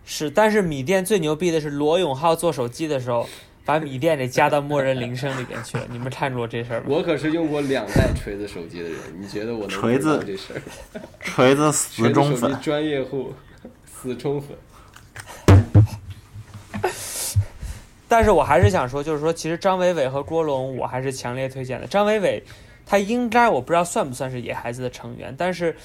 [0.05, 3.29] 是，但是米店最牛逼的是罗永浩做手机的时候，
[3.65, 5.87] 把米店给加到默认铃声里边去了。
[5.93, 6.87] 你们看过这事儿吗？
[6.89, 10.63] 我可是用过两代锤子手机的人，你觉得我能锤子不知道这事儿？
[11.23, 13.33] 锤子死忠粉，专业户，
[13.87, 14.59] 死忠粉。
[18.11, 21.87] 但是我还是想说，就是说，其实张伟伟和郭龙，我还是强烈推荐的。
[21.87, 22.43] 张伟伟，
[22.85, 25.77] 他应该我不知道算不算是野孩子的成员，但是，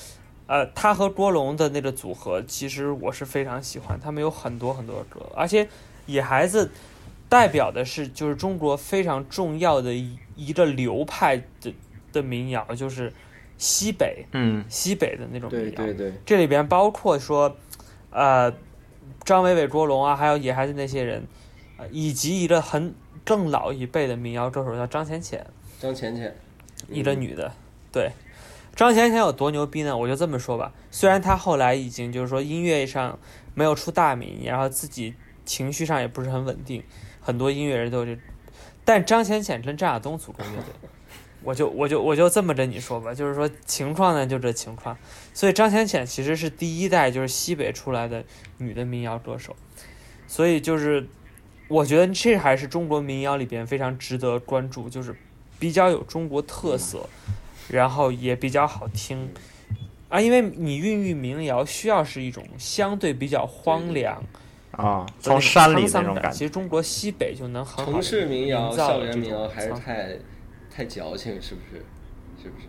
[0.48, 4.00] 呃，他和郭龙的那个组合，其实我是非常喜欢。
[4.00, 5.68] 他们有很多很多歌，而且
[6.08, 6.72] 野孩子
[7.30, 11.72] 代表的是就是中国非常重要的一一个流派的
[12.12, 13.14] 的民谣，就是
[13.60, 15.94] 西北嗯，西北的那种民谣。
[15.94, 17.56] 对，这里边包括说，
[18.10, 18.52] 呃，
[19.24, 21.24] 张伟伟、郭龙啊，还有野孩子那些人，
[21.78, 25.46] 呃，以及一个很更老一辈的民谣歌手叫张浅浅，
[25.80, 26.36] 张浅浅，
[26.90, 27.52] 一个女的，
[27.92, 28.12] 对。
[28.76, 29.96] 张浅浅有多牛逼呢？
[29.96, 33.18] 我就这么说吧，虽然她后来已经就是说音乐上
[33.54, 35.14] 没有出大名，然后自己
[35.46, 36.84] 情绪上也不是很稳定，
[37.22, 38.20] 很多音乐人都有这，
[38.84, 40.90] 但张浅浅跟张亚东组过乐队，
[41.42, 44.98] 我就我就我就这么跟你说吧，就是说情况呢就这情况，
[45.34, 48.26] 所以张浅浅其实是第一代就是西北出来的
[48.58, 49.56] 女的民谣歌手，
[50.28, 51.08] 所以就是
[51.68, 55.16] 我觉得这还是中国民谣里边非常值得关注，就是
[55.60, 57.08] 比较有中国特色，
[57.70, 59.30] 然后也比较好听。
[60.10, 64.24] 啊，因为你孕育民谣需要是一种相对比较荒凉
[64.72, 70.10] 啊，从山里那种感觉，其实中国西北就能很好城市民谣、造校园民谣还是太
[70.70, 71.84] 太矫情，是不是？
[72.44, 72.68] 是不是？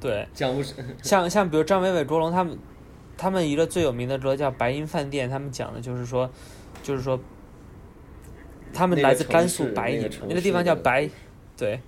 [0.00, 2.58] 对， 讲不是像像比如张伟伟、卓龙他们，
[3.18, 6.28] 他们一个最有名的歌叫《白银饭店》，他们讲的就是说，
[6.82, 7.20] 就是说，
[8.74, 11.08] 他们来自甘肃白银那个那个地方叫白，
[11.56, 11.80] 对，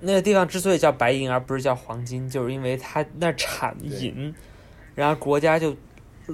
[0.00, 4.34] 那个地方之所以叫白银而不是叫黄金，就是因为它那儿产银，
[4.94, 5.76] 然后国家就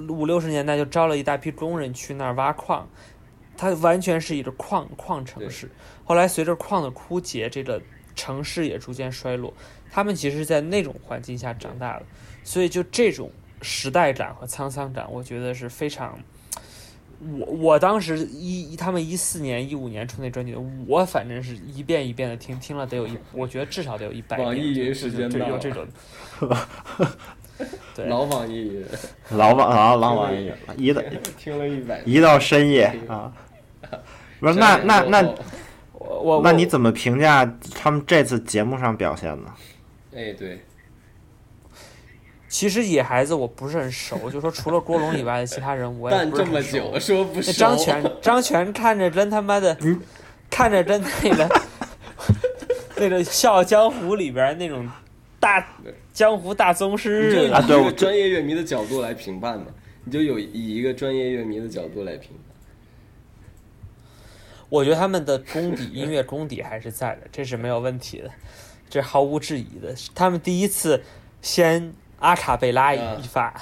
[0.09, 2.89] 五六十年代就招了一大批工人去那儿挖矿，
[3.55, 5.69] 它完全是一个矿矿城市。
[6.03, 7.81] 后来随着矿的枯竭，这个
[8.15, 9.53] 城市也逐渐衰落。
[9.91, 12.05] 他们其实是在那种环境下长大的，
[12.43, 16.19] 所以就这种时代感和沧桑感，我觉得是非常。
[17.37, 20.55] 我我当时一他们一四年一五年出那专辑，
[20.87, 24.45] 我反正是一遍一遍的听，听了得有一，我觉得至少得有一百遍。
[24.45, 25.85] 网易云时间有这种。
[27.95, 28.85] 对，老网易云，
[29.31, 31.01] 老网啊老网易云，一到
[31.37, 33.31] 听了一百，一到深夜啊。
[34.41, 35.21] 不是那那那
[35.93, 37.45] 我我那你怎么评价
[37.75, 39.53] 他们这次节目上表现呢？
[40.13, 40.59] 哎，对。
[42.53, 46.45] 其实野孩子我不是很熟， 就说除了郭龙以外的其他人我也不是很熟。
[46.45, 47.51] 这么久说不熟。
[47.51, 49.75] 张全，张全看着真他妈的，
[50.51, 51.61] 看着真那个，
[52.97, 54.87] 那个《笑傲江湖》里边那种
[55.39, 55.67] 大
[56.13, 57.59] 江湖大宗师啊！
[57.67, 59.65] 对，专业乐迷的角度来评判嘛，
[60.05, 62.37] 你就有以一个专业乐迷的角度来评判。
[64.69, 68.29] 我觉得他们的功底，音乐功底还是在的，这是没有问题的。
[68.87, 71.03] 这毫无质疑的，他们第一次
[71.41, 71.91] 先
[72.23, 73.53] 阿卡贝拉一发，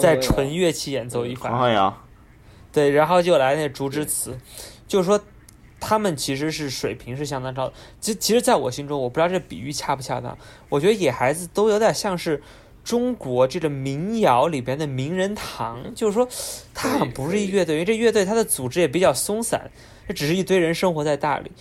[0.00, 1.50] 在纯乐器演奏一发，
[2.72, 4.38] 对，然后就来那竹枝词，
[4.88, 5.20] 就是说
[5.78, 7.74] 他们其实是水平是相当高的。
[8.00, 10.36] 其其实，在我心中，我不知道这比喻恰不恰当，
[10.70, 12.42] 我觉得野孩子都有点像是
[12.82, 16.26] 中国这个民谣里边的名人堂，就是说
[16.72, 19.70] 他好像不是一乐队，因为这乐队它的组织也比较松散，
[20.08, 21.52] 这只是一堆人生活在大理。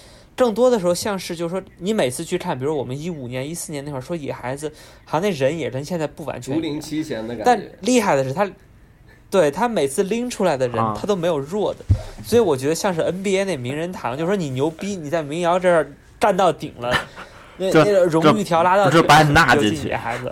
[0.41, 4.73] 更多的时候像是，就是说，你每次去看，比如我们一五年、一四年那会儿说野孩子，
[5.05, 6.55] 好像那人也跟现在不完全。
[6.55, 7.43] 竹林七贤的感觉。
[7.45, 8.49] 但厉害的是他，
[9.29, 11.85] 对他每次拎出来的人，他都没有弱的，
[12.25, 16.91] 所以我觉得像是 NBA 那名人堂，就是说你牛逼，你在民谣这儿站到顶了，
[17.57, 20.31] 那那个荣誉条拉到顶，把你纳进去，野孩子。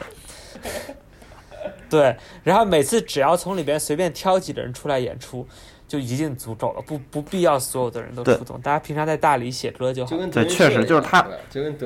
[1.87, 5.47] 对，然后每次只要从里边随便挑几个人出来演出。
[5.89, 10.15] 就已经足够了，不不必要所有的人都出动，大家平常在大理写歌就好。
[10.27, 11.27] 对，确实就是他，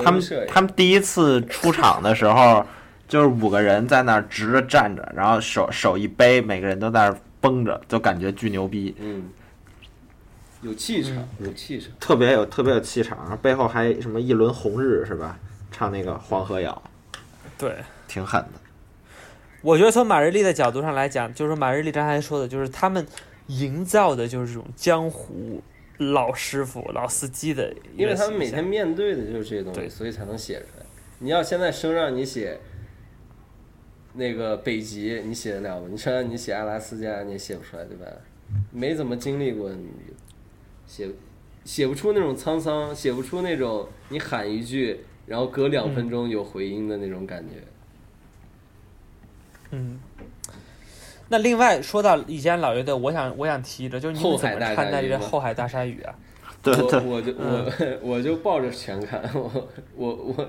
[0.04, 2.62] 他们他们第一次出场的时候，
[3.08, 8.94] 就是五个人在那儿直着站着，然后手手一背，每个人都在那儿绷着，就感觉巨牛逼。
[8.98, 9.30] 嗯，
[10.60, 15.38] 有气场，有气场，特别有特别有气场，背后还什么一轮红日是吧？
[15.72, 16.82] 唱那个《黄河谣》，
[17.56, 17.74] 对，
[18.06, 18.60] 挺狠的。
[19.62, 23.06] 我觉得从马日丽的角度上来讲，就是马日丽刚才说的，就是他们。
[23.48, 25.62] 营造的就是这种江湖
[25.98, 30.86] 老师傅、老司机的，因为他们每天面对的就是这些东西，所以才能写出来。
[31.18, 32.58] 你要现在生让你写
[34.14, 35.86] 那个北极，你写得了吗？
[35.90, 38.06] 你生让你写阿拉斯加，你也写不出来，对吧？
[38.72, 39.88] 没怎么经历过，你
[40.86, 41.08] 写
[41.64, 47.54] 写不出那种沧桑，写不出那种你喊一句，然后隔两分钟有回音的那种感觉。
[49.70, 50.00] 嗯。
[51.34, 56.14] 那另外说到以前老乐队，我想我想提一个，就是你们怎么看待这个《后海大鲨鱼》啊？
[56.62, 57.72] 对对，我就我
[58.14, 60.48] 我就抱着全看，我我我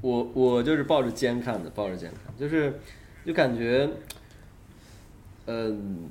[0.00, 2.78] 我我就是抱着肩看的，抱着肩看，就是
[3.26, 3.88] 就感觉，
[5.46, 6.08] 嗯，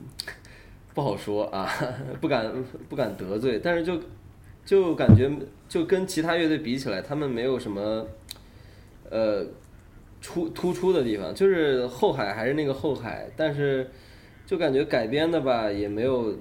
[0.93, 1.71] 不好说啊，
[2.19, 2.51] 不敢
[2.89, 3.97] 不敢得罪，但是就
[4.65, 5.31] 就感觉
[5.69, 8.05] 就跟其他乐队比起来，他们没有什么，
[9.09, 9.45] 呃。
[10.27, 13.89] 出突出的地方就是后海还是那个后海，但是
[14.45, 16.37] 就感觉改编的吧也没有，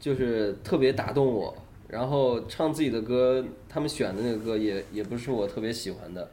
[0.00, 1.54] 就是特别打动我。
[1.86, 6.30] 然后唱自己的歌，他们选的那个歌也也不是我特别喜欢的，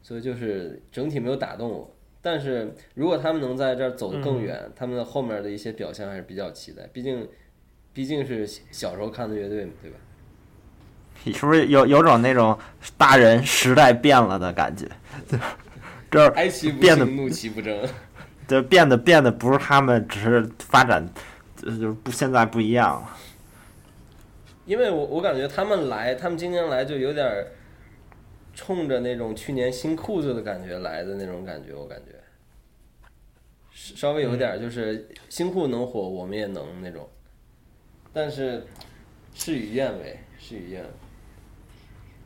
[0.00, 1.92] 所以就是整体没有打动我。
[2.22, 6.88] 但是如果他们能在这儿走得更远，他们的后面的一些表现还是比较期待。
[6.92, 7.28] 毕竟
[7.92, 9.96] 毕竟是小时候看的乐队嘛，对吧？
[11.24, 12.56] 你是不是有有种那种
[12.96, 14.86] 大人时代变了的感觉？
[15.28, 15.42] 这 哀
[16.50, 17.88] 其不幸，怒其不争。
[18.48, 21.08] 对，变得变得不是他们，只是发展，
[21.56, 23.16] 就是不现在不一样了。
[24.66, 27.46] 因为我我感觉他们来，他们今年来就有点
[28.54, 32.12] 冲着那种去年新裤子的感觉来的那种感觉，我感觉
[33.72, 37.08] 稍微有点就是新裤能火，我们也能那种。
[38.12, 38.66] 但是
[39.32, 40.88] 事与愿违，事与愿违。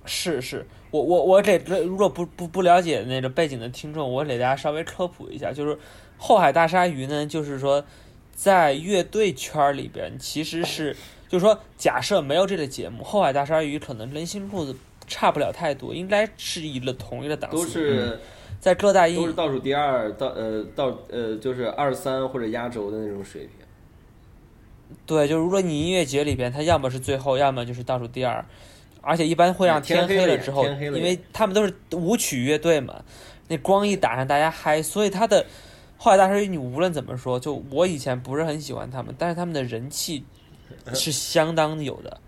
[0.05, 0.67] 是是。
[0.91, 5.77] 我我我给如果不不不了解那个背景的听众，我给大家稍微科普一下，就是
[6.17, 7.85] 后海大鲨鱼呢，就是说
[8.33, 10.95] 在乐队圈里边，其实是
[11.29, 14.77] 就是说，假设没有这个节目，后海大鲨鱼可能跟新裤子
[15.09, 17.57] 差不了太多，应该是一个同一个档次。
[17.57, 18.21] 都是
[18.61, 23.51] 在各大音都是倒数第二，到呃到呃就是二三或者压轴的那种水平。
[25.05, 28.45] 对，就如果你音乐节里边，它要么是最后，要么就是倒数第二。
[29.05, 33.03] 而且一般会让天黑了之后，因为他们都是舞曲乐队嘛，
[33.49, 35.45] 那光一打上大家嗨，所以他的
[35.97, 40.25] 后来大鲨鱼，你无论怎么说，就我以前不是很喜欢他们，但是他们的人气
[40.93, 42.21] 是相当有的，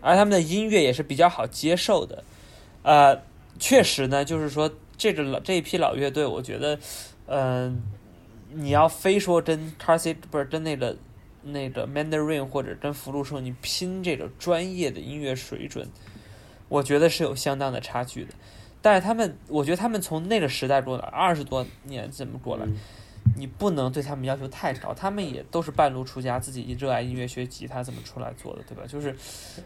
[0.00, 2.24] 而他们的音乐也是比较好接受的。
[2.82, 3.22] 呃，
[3.58, 6.78] 确实呢，就是说这个老这一批老乐队，我觉得，
[7.26, 7.82] 嗯、
[8.52, 10.96] 你要非说真 Car Seat 不是真那个
[11.44, 15.88] 那个 Mandarin 或者跟福禄寿，你拼这个专业的音乐水准，
[16.68, 18.34] 我觉得是有相当的差距的。
[18.82, 22.76] 但是他们，我觉得他们从那个时代过来，二十多年这么过来，嗯
[23.36, 28.82] 你不能对他们要求太高，他们也都是半路出家，自己热爱音乐、学吉他怎么出来做的，对吧？
[28.86, 29.16] 就是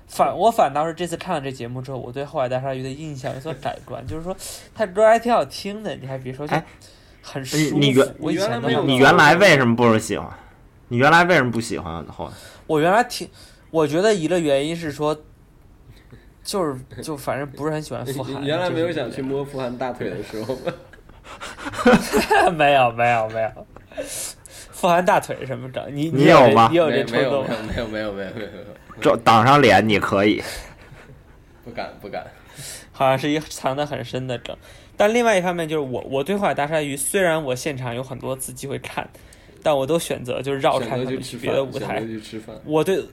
[0.07, 4.35] 反我反倒是这次看了这节目之后，我对后海大鲨鱼的印象有所改观，就是说
[4.75, 6.65] 他歌还挺好听的，你还别说，就哎
[7.21, 7.79] 很舒服。
[7.79, 10.33] 你原我以前都你原来没有你原来为什么不是喜欢？
[10.89, 12.33] 你原来为什么不喜欢后来？
[12.67, 13.29] 我原来挺，
[13.71, 15.17] 我觉得一个原因是说，
[16.43, 18.43] 就是就反正不是很喜欢你富含。
[18.43, 20.73] 你原来没有想去摸富含大腿的时候吗？
[22.57, 23.67] 没有没有没有，
[24.73, 25.85] 富含大腿什么整？
[25.95, 27.77] 你你有有吗你有没没有这冲动没？
[27.77, 28.59] 有没有没有没有没有没
[28.97, 30.43] 有，这挡上脸你可以，
[31.65, 32.27] 不敢不敢。
[32.93, 34.57] 好像是一藏得很深的梗。
[34.97, 39.09] 但另外一方面就是我我对《后海大鲨鱼》，虽然我现场有很多次机会看，
[39.63, 42.07] 但我都选择就是绕开他们去，别的舞台。
[42.65, 43.05] 我对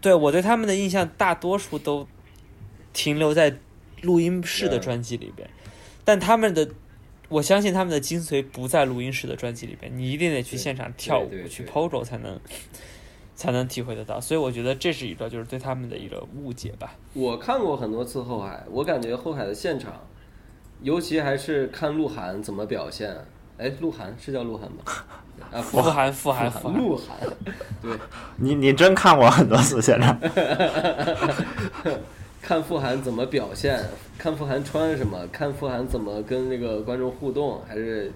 [0.00, 2.06] 对我对他们的印象大多数都
[2.92, 3.56] 停留在
[4.02, 5.48] 录音室的嗯专辑里边，
[6.04, 6.68] 但他们的。
[7.28, 12.38] 我相信他们的精髓不在录音室的专辑里边，你一定得去现场跳舞去对 POGO 才能
[13.34, 16.94] 才能体会得到，所以我觉得这是一个就是对他们的一个误解吧。
[17.14, 20.00] 我看过很多次后海，我感觉后海的现场，
[20.82, 23.12] 尤其还是看鹿晗怎么表现。
[23.58, 24.84] 哎，鹿晗是叫鹿晗吗？
[25.52, 27.16] 啊，富含富含富含，鹿晗，
[27.82, 27.92] 对，
[28.36, 30.18] 你你真看过很多次现场？
[32.42, 33.82] 看富含怎么表现，
[34.16, 38.12] 看富含穿什么，看富含怎么跟那个观众互动，还是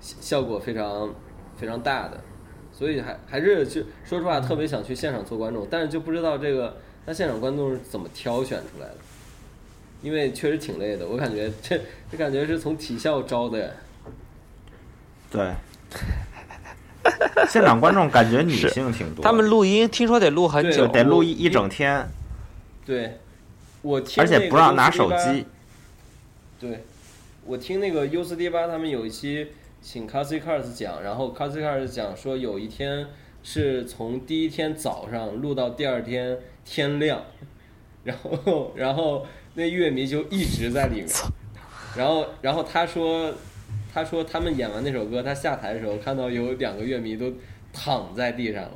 [0.00, 1.12] 效效果非常
[1.56, 2.20] 非常大的。
[2.72, 8.96] 所以还还是就说实话，特别想去现场做观众，但是就不知道这个那现场观众是怎么挑选出来的，
[10.02, 11.06] 因为确实挺累的。
[11.06, 13.74] 我感觉这这感觉是从体校招的，
[15.30, 15.52] 对，
[17.48, 22.08] 现场观众感觉女性挺多，他们录音听说得录很久，得录一一整天，
[22.84, 23.18] 对，
[23.82, 25.46] 我听而且不让拿手机。
[26.58, 26.84] 对，
[27.44, 29.48] 我听那个 U 四 D 八他们有一期
[29.82, 33.06] 请 c a s i Cars 讲，然后 c a s i Cars 讲说有一天
[33.42, 37.22] 是从第一天早上录到第二天天亮，
[38.04, 41.08] 然后然后那乐迷就一直在里面，
[41.96, 43.32] 然后然后他说
[43.96, 47.32] 他说他们演完那首歌，他下台的时候看到有两个乐迷都
[47.72, 48.72] 躺在地上了，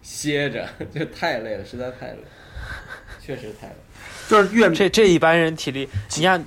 [0.00, 2.28] 歇着， 就太累了，实在太累了，
[3.20, 3.78] 确实太累了。
[4.26, 5.86] 就是乐迷，这这一般人体力，
[6.16, 6.42] 你看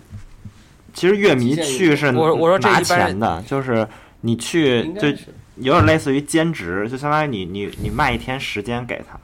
[0.91, 3.87] 其实乐迷去是我我说这拿一般人钱的，就是
[4.21, 5.07] 你去就
[5.57, 9.19] 有点类似于兼职，就相当于你你你卖一天时间给他，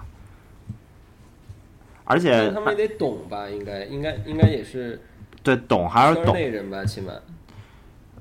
[2.03, 3.49] 而且他们也得懂吧？
[3.49, 5.01] 应该应该应该也是
[5.41, 7.11] 对懂还是懂，内人吧，起码。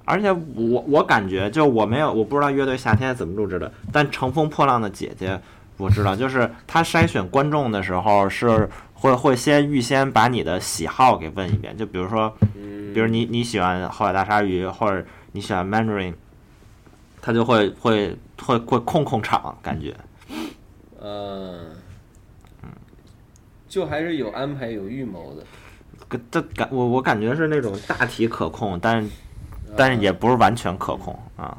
[0.05, 5.41] 而且我我感觉就我没有我不知道乐队夏天怎么录制的，但乘风破浪的姐姐
[5.77, 16.15] 我知道，就是他筛选观众的时候是会会先预先把你的喜好给问一遍，就比如说嗯，比如你你喜欢后海大鲨鱼，或者你喜欢 Mandarin，
[17.21, 19.95] 他就会会会会控控场，感觉。
[21.01, 21.71] 嗯
[22.63, 22.69] 呃，
[23.69, 26.19] 就还是有安排、有预谋的。
[26.31, 29.09] 这感我我感觉是那种大体可控，但是
[29.77, 31.59] 但是也不是完全可控啊。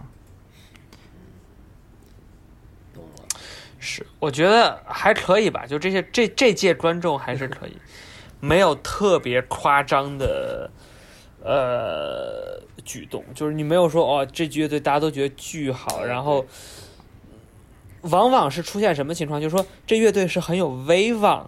[3.79, 7.77] 是，我觉得还可以吧，就这些这这届观众还是可以，
[8.39, 10.67] 没有特别夸张的
[11.43, 16.43] 呃举动，就是你没有说哦这支乐队大家都觉得巨好，然后
[18.01, 21.47] 往往是出现什么情况，就是说这乐队是很有威望，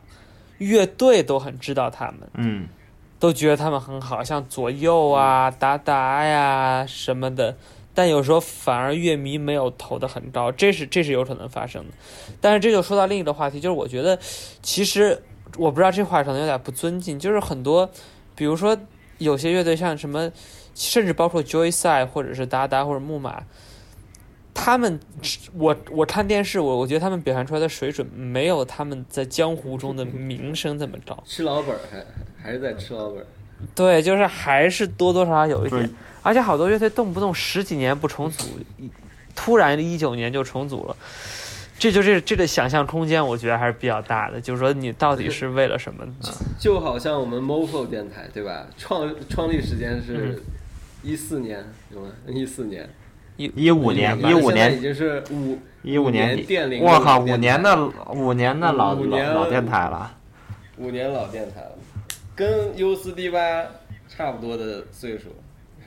[0.59, 2.67] 乐队都很知道他们，嗯，
[3.19, 7.55] 都觉得他们很好，像左右啊、达达呀什么的。
[7.93, 11.93] 但有时候反而乐迷没有投的很高，这是这是有可能发生的。
[12.39, 14.19] 但是这就说到另一个话题，就是我觉得
[14.61, 15.19] 其实
[15.57, 17.89] 我不知道这话可能有点不尊敬，就是很多，
[18.35, 18.77] 比如说
[19.17, 20.31] 有些乐队像什么，
[20.75, 23.41] 甚至包括 Joyside 或者是达达或者木马，
[24.59, 24.99] 他们
[25.53, 31.15] 我我看电视，我我觉得他们表现出来的水准没有他们在江湖中的名声这么高。
[31.25, 32.03] 吃老本儿还
[32.43, 33.25] 还是在吃老本儿。
[33.75, 35.89] 对，就是还是多多少少有一点，
[36.23, 38.45] 而且好多乐队动不动十几年不重组，
[38.77, 38.89] 一
[39.35, 40.95] 突然一九年就重组了，
[41.77, 44.41] 这就这这个想象空间，我觉得还是比较大的。
[44.41, 46.13] 就是说，你到底是为了什么呢？
[46.59, 48.67] 就好像我们 MoFo 电台对吧？
[48.77, 50.41] 创创立时间是嗯
[51.03, 52.09] 一四年，有吗？
[52.27, 52.89] 一四年，
[53.37, 60.11] 一一五年，一五年已经是五一五年底，我靠，五年的五年的老年老老电台了。
[60.77, 61.71] 五年老电台了，
[62.35, 63.63] 跟 U 四 D 八
[64.07, 65.35] 差不多的岁数。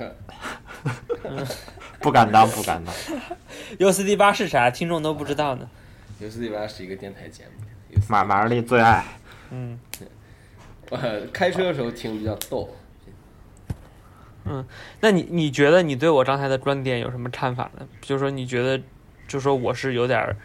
[2.00, 2.94] 不敢当，不敢当。
[3.78, 4.70] U 四 D 八是啥？
[4.70, 5.68] 听众都不知道呢。
[6.20, 9.04] U 四 D 八是一个电台节目，马马日丽最爱。
[9.50, 9.78] 嗯
[10.90, 12.68] 呃，开车的时候听比较逗。
[14.50, 14.64] 嗯，
[15.00, 17.86] 那你你觉得你对我刚才的观点有什么看法呢？
[18.00, 18.82] 就是说你觉得，
[19.28, 20.36] 就说我是有点儿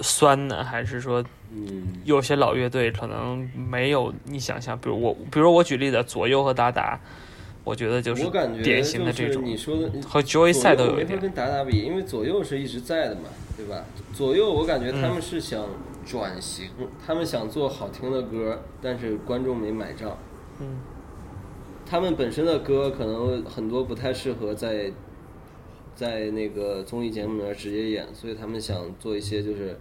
[0.00, 4.78] 酸呢，还是说嗯，有些老乐队可能没有你想象？
[4.78, 6.98] 比如我，比如我举例子，左右和达达，
[7.64, 8.24] 我觉得就是
[8.62, 11.18] 典型的这种你说的和 Joyside 都有一点。
[11.20, 13.84] 跟达达比，因为左右是一直在的嘛，对吧？
[14.14, 15.66] 左右我感觉他们是想
[16.06, 16.70] 转型，
[17.06, 20.16] 他们想做好听的歌，但是观众没买账。
[20.60, 20.78] 嗯，
[21.92, 24.90] 他们本身的歌可能很多不太适合在
[25.94, 29.78] 在那个综艺节目里面直接演，所以他们想做一些就是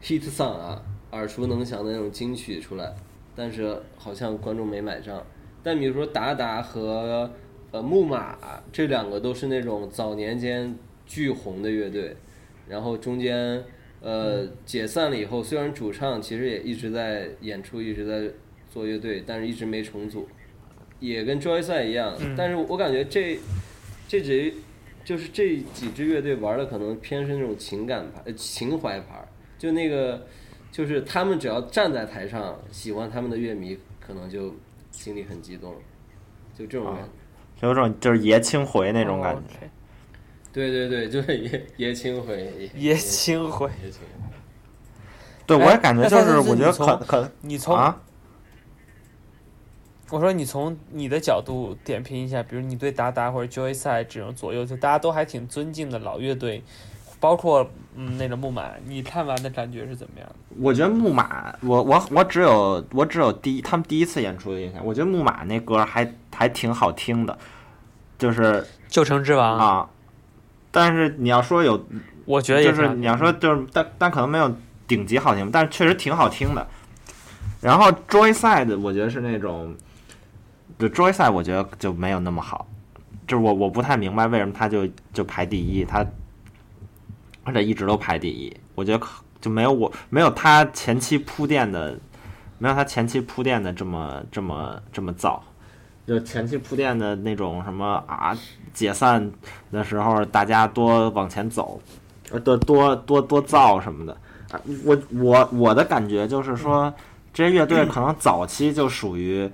[0.00, 0.80] hit song 啊，
[1.10, 2.94] 耳熟能详的那种金曲出来，
[3.34, 5.20] 但是好像观众没买账。
[5.60, 7.28] 但比如说达达和
[7.72, 8.38] 呃木马
[8.70, 10.72] 这两个都是那种早年间
[11.04, 12.14] 巨红的乐队，
[12.68, 13.60] 然后中间
[14.00, 18.32] 呃解散了以后，虽然主唱其实也一直在演出，一直在
[18.70, 20.28] 做乐队，但是一直没重组，
[21.00, 22.14] 也跟 Joyside 一样。
[22.36, 23.38] 但是我感觉这
[24.06, 24.54] 这支
[25.04, 29.26] 就是这几支乐队玩的可能偏是那种情感牌、呃情怀牌，
[29.58, 30.24] 就那个
[30.70, 34.54] 就是他们只要站在台上，喜欢他们的乐迷可能就
[34.92, 35.74] 心里很激动，
[36.56, 37.66] 就这种感觉。
[37.66, 39.68] 有种就是爷青回那种感觉。
[40.52, 44.10] 对对对， 就是爷爷青回，爷青回爷青回。
[45.46, 48.00] 对，我也感觉就是，我觉得你从可可你从、啊，
[50.10, 56.62] 我说你从你的角度点评一下，比如你对达达或者 Joyside 这种左右，就大家都还挺尊敬的老乐队，
[57.20, 60.34] 包括嗯那个木马，你看完的感觉是怎么样的？
[60.58, 67.38] 我觉得木马，我我我只有我只有第一他们第一次演出的印象，我觉得木马那歌还还挺好听的，
[68.18, 69.88] 就是旧城之王，啊，
[70.72, 71.86] 但是你要说有
[72.24, 74.52] 我觉得也就是你要说就是，但但可能没有
[74.88, 76.66] 顶级好听，但是确实挺好听的。
[77.60, 79.74] 然后 Joyside 我觉得是那种，
[80.80, 82.66] 就 Joyside 我觉得就没有那么好，
[83.28, 86.04] 就是我我不太明白为什么他就就排第一，他
[87.44, 89.06] 而且一直都排第一，我觉得
[89.40, 91.96] 就没有我没有他前期铺垫的，
[92.58, 95.38] 没有他前期铺垫的这么这么这么燥，
[96.06, 98.36] 就前期铺垫的那种什么啊
[98.72, 99.30] 解散
[99.70, 101.80] 的时候大家多往前走，
[102.30, 104.16] 呃，多多多多造什么的。
[104.84, 106.92] 我我我的感觉就是说，
[107.32, 109.48] 这些乐队可能早期就属于，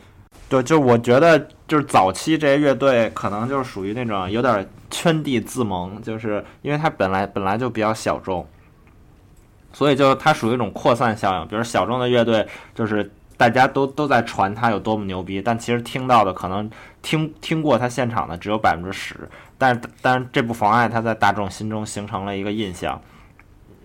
[0.48, 8.46] 就就我觉得就是早期这些乐队可能就是属于那种有点圈地自萌，就是因为它本来本来就比较小众，
[9.72, 11.48] 所以就它属于一种扩散效应。
[11.48, 16.70] 比如小众的乐队，就是大家都都在传它有多么牛逼，但其实听到的可能
[17.02, 19.28] 听听过它现场的只有百分之十，
[19.58, 23.00] 但是但是这不妨碍它在大众心中形成了一个印象。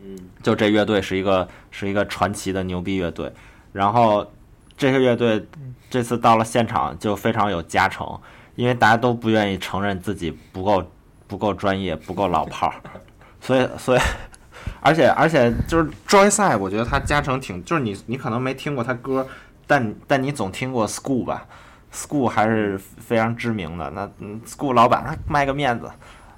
[0.03, 3.31] 嗯，就这乐队是一个是一个传奇的牛逼乐队，
[3.73, 4.25] 然后
[4.77, 5.43] 这些乐队
[5.91, 8.19] 这次到了现场就非常有加成，
[8.55, 10.83] 因为大家都不愿意承认自己不够
[11.27, 12.75] 不够专业，不够老炮儿，
[13.39, 13.99] 所以所以
[14.81, 19.27] 而且而且就是 Joyside，我觉得他加成挺，就是你你可能没听过他歌，
[19.67, 21.45] 但但你总听过 School 吧
[21.93, 25.91] ，School 还是非常知名的，那嗯 School 老板他卖个面子。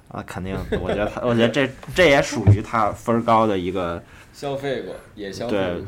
[0.08, 4.00] 啊，肯定，我觉得他， 我觉得这这也属于他分儿高的一个，
[4.32, 5.86] 消费过，也消费对过。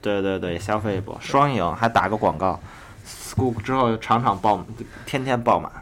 [0.00, 2.60] 对对对，消费过，双赢还打个广告
[3.08, 4.64] ，School 之后场场爆，
[5.06, 5.72] 天天爆满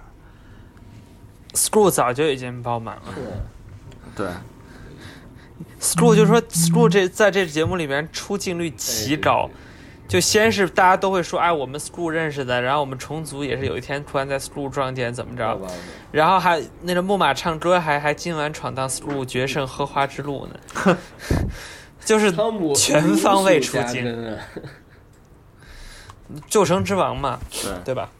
[1.52, 3.02] ，School 早就已经爆满了。
[4.14, 4.28] 对
[5.80, 9.50] ，School 就是说 School 这在这节目里面出镜率极高，
[10.08, 15.60] 就先是大家都会说，哎，我们 School 认识的，然后我们重组也是有一天突然在 School 撞见怎么着，
[16.12, 20.96] 然后还那个木马唱歌还还今晚闯荡 School 决胜荷花之路呢，
[22.04, 22.32] 就是
[22.74, 24.38] 全方位出镜，
[26.28, 26.46] 如数家珍啊！
[26.48, 28.10] 旧城之王嘛，对对吧？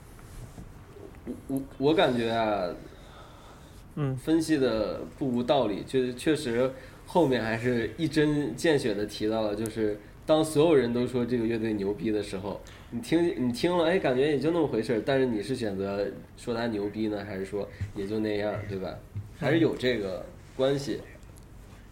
[1.48, 2.68] 我我感觉啊，
[3.96, 6.70] 嗯，分析的不无道理，就是确实
[7.06, 18.94] 后面还是一针见血的提到了，就是当所有人都说这个乐队牛逼的时候，你听你听了，哎，感觉也就那么回事儿，但是你是选择说他牛逼呢，还是说也就那样，对吧？
[19.38, 20.24] 还是有这个
[20.56, 21.00] 关系，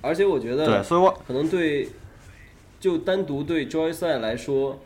[0.00, 1.88] 而且我觉得对，所以我可能对，
[2.80, 4.80] 就单独对 Joyside 来说，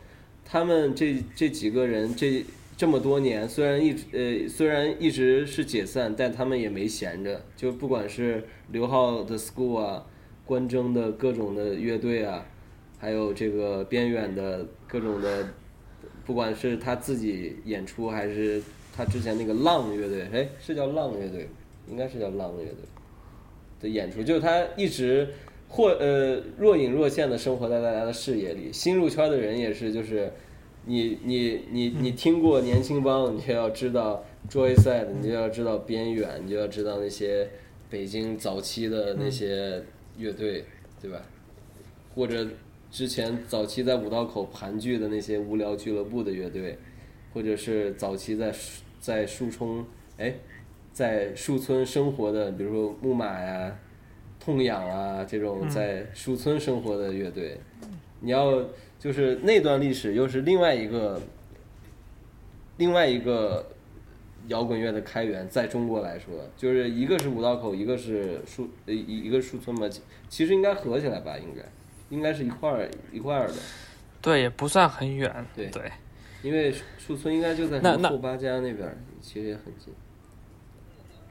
[0.50, 2.42] 他们这这几个人这
[2.74, 7.44] 这么多年，虽然一直呃虽然一直是解散，但他们也没闲着。
[7.54, 8.42] 就不管是
[8.72, 10.06] 刘浩的 School 啊，
[10.46, 12.46] 关征的各种的乐队啊，
[12.98, 15.46] 还有这个边远的各种的，
[16.24, 18.62] 不管是他自己演出，还是
[18.96, 21.46] 他之前那个浪乐队，哎，是叫浪乐队，
[21.90, 22.84] 应该是叫浪乐队
[23.80, 25.28] 的演出，就他一直
[25.68, 28.72] 或呃若隐若现的生活在大家的视野里。
[28.72, 30.32] 新入圈的人也是，就是。
[30.86, 37.46] 你你你你听过年轻帮，你就要知道 Joyside，你就要知道边远，你就要知道那些
[37.90, 39.82] 北京早期的那些
[40.16, 40.64] 乐队，
[41.02, 41.20] 对吧？
[42.14, 42.46] 或者
[42.90, 46.78] 之前早期在五道口盘踞的那些无聊俱乐部的乐队，
[47.34, 48.50] 或者是早期在
[48.98, 49.84] 在树冲
[50.16, 50.36] 哎，
[50.94, 53.78] 在树村生活的，比如说木马呀、
[54.48, 57.60] 痛痒啊这种在树村生活的乐队，
[58.20, 58.64] 你要。
[58.98, 61.22] 就是那段历史，又是另外一个，
[62.78, 63.64] 另外一个
[64.48, 65.48] 摇滚乐的开源。
[65.48, 69.88] 在中国来说，就是一个是五道口，一个是树，呃，一一个树村嘛。
[70.28, 71.62] 其实应该合起来吧，应该，
[72.10, 73.54] 应该是一块儿一块儿的。
[74.20, 75.32] 对，也不算很远。
[75.54, 75.92] 对对，
[76.42, 79.94] 因为树村应该就在后八家那边，其实也很近。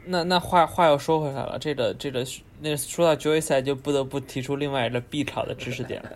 [0.08, 2.26] 那那话话又说回来了，这个这个
[2.62, 6.10] 那说到 Joyce 就不得不提出另外一个必考的知识点了。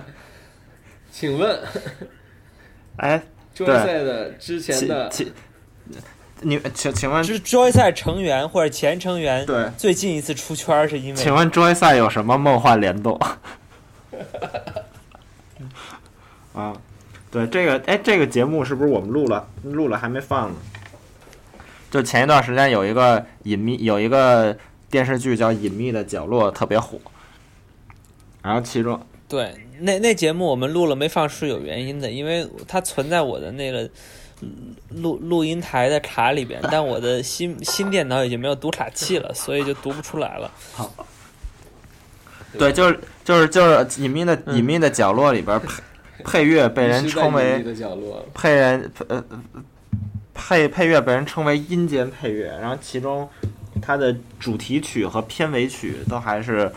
[1.10, 1.58] 请问，
[2.98, 3.22] 哎
[3.56, 5.10] ，Joyce 的之前的，
[6.40, 11.16] 你请请问，是 Joyce 成员或者前成员，对，最近一次出圈是因为？
[11.16, 13.18] 请问 Joyce 有什么梦幻联动？
[16.54, 16.72] 啊，
[17.30, 19.48] 对这个，哎，这个节目是不是我们录了？
[19.62, 20.56] 录了还没放呢？
[21.90, 24.56] 就前一段时间有一个隐秘，有一个
[24.90, 26.98] 电视剧叫《隐秘的角落》，特别火，
[28.42, 29.00] 然后其中。
[29.28, 33.88] 对，那那节目我们录了没放是有原因的，因为它存在我的那个
[34.88, 40.50] 录录音台的卡里边，但我的新新电脑已经没有读卡器了，所以就读不出来了。
[40.72, 40.90] 好，
[42.58, 45.82] 对，就是就是就是隐秘的隐秘的角落里边配
[46.24, 47.62] 配乐被人称为
[48.32, 49.22] 配人呃
[50.38, 53.28] 配配乐被人称为阴间配乐，然后其中
[53.82, 56.72] 它的主题曲和片尾曲都还是。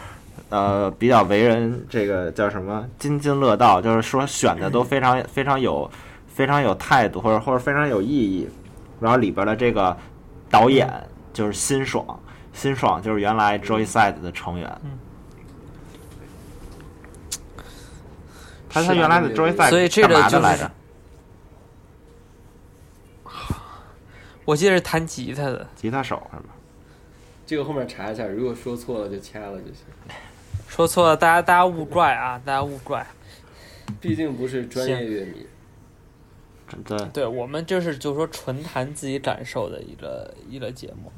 [0.50, 5.90] 呃，比较为人这个叫什么津津乐道，就是说选的都非常非常有
[6.28, 8.50] 非常有态度，或者或者非常有意义。
[9.00, 9.96] 然后里边的这个
[10.50, 10.92] 导演
[11.32, 12.06] 就是辛爽，
[12.52, 14.82] 辛爽就是原来 Joyside 的成员。
[18.70, 20.58] 他他原来的 Joyside 所以这个就来
[24.52, 26.54] 我记得是弹吉他的，吉他手是吧？
[27.46, 29.76] 这个后面查一下，如果说错了就掐了就行。
[30.68, 33.08] 说错了，大家大家勿怪啊，大家勿怪。
[34.02, 35.48] 毕竟不是专业乐迷。
[36.84, 36.98] 对。
[37.14, 41.10] 对我们就是就是说纯谈自己感受的一个一个节目。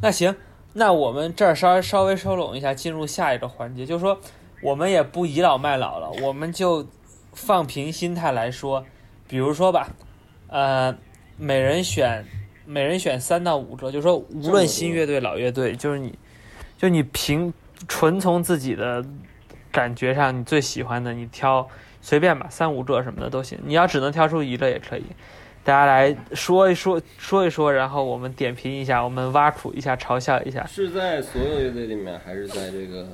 [0.00, 0.32] 那行，
[0.74, 4.16] 那我们这儿稍微稍微收拢一下，进入下一个环节，就是说
[4.62, 6.86] 我们也不倚老卖老了，我们就
[7.32, 8.86] 放平心态来说，
[9.26, 9.88] 比如说吧，
[10.46, 10.96] 呃，
[11.36, 12.24] 每人选
[12.68, 16.18] 每人选三到五个，就是说无论新乐队老乐队，就是你
[16.76, 17.52] 就你凭。
[17.86, 19.04] 纯从自己的
[19.70, 21.64] 感觉上，你最喜欢的，你挑
[22.02, 23.56] 随便吧，三五个什么的都行。
[23.64, 25.04] 你要只能挑出一个也可以，
[25.62, 30.66] 大家来说一说，说一说，然后我们点评一下，我们挖苦一下，嘲笑一下。
[30.66, 33.06] 是在所有乐队里面，还是在这个？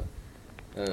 [0.77, 0.87] 呃，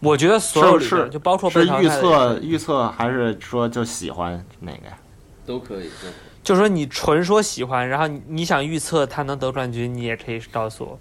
[0.00, 4.98] 我觉得所有里面，就包括是预测预测，还是说就喜欢哪个呀？
[5.44, 6.08] 都可以，都
[6.42, 10.98] 就说你纯说喜欢，然后你想预测他能得冠军，你也可以告诉我。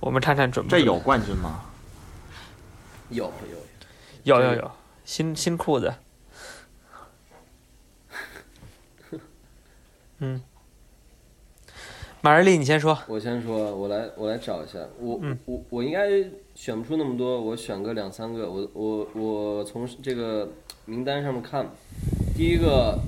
[0.00, 0.70] 我们看看准不？
[0.70, 1.64] 这有冠军吗？
[3.10, 3.32] 有
[4.24, 4.70] 有有有有
[5.04, 5.94] 新新裤子。
[10.18, 10.42] 嗯，
[12.20, 12.98] 马日丽，你先说。
[13.06, 14.78] 我先说，我来我来找一下。
[14.98, 16.08] 我嗯我我应该
[16.54, 18.50] 选不出那么多，我选个两三个。
[18.50, 20.50] 我我我从这个
[20.84, 21.66] 名单上面看，
[22.36, 22.98] 第一个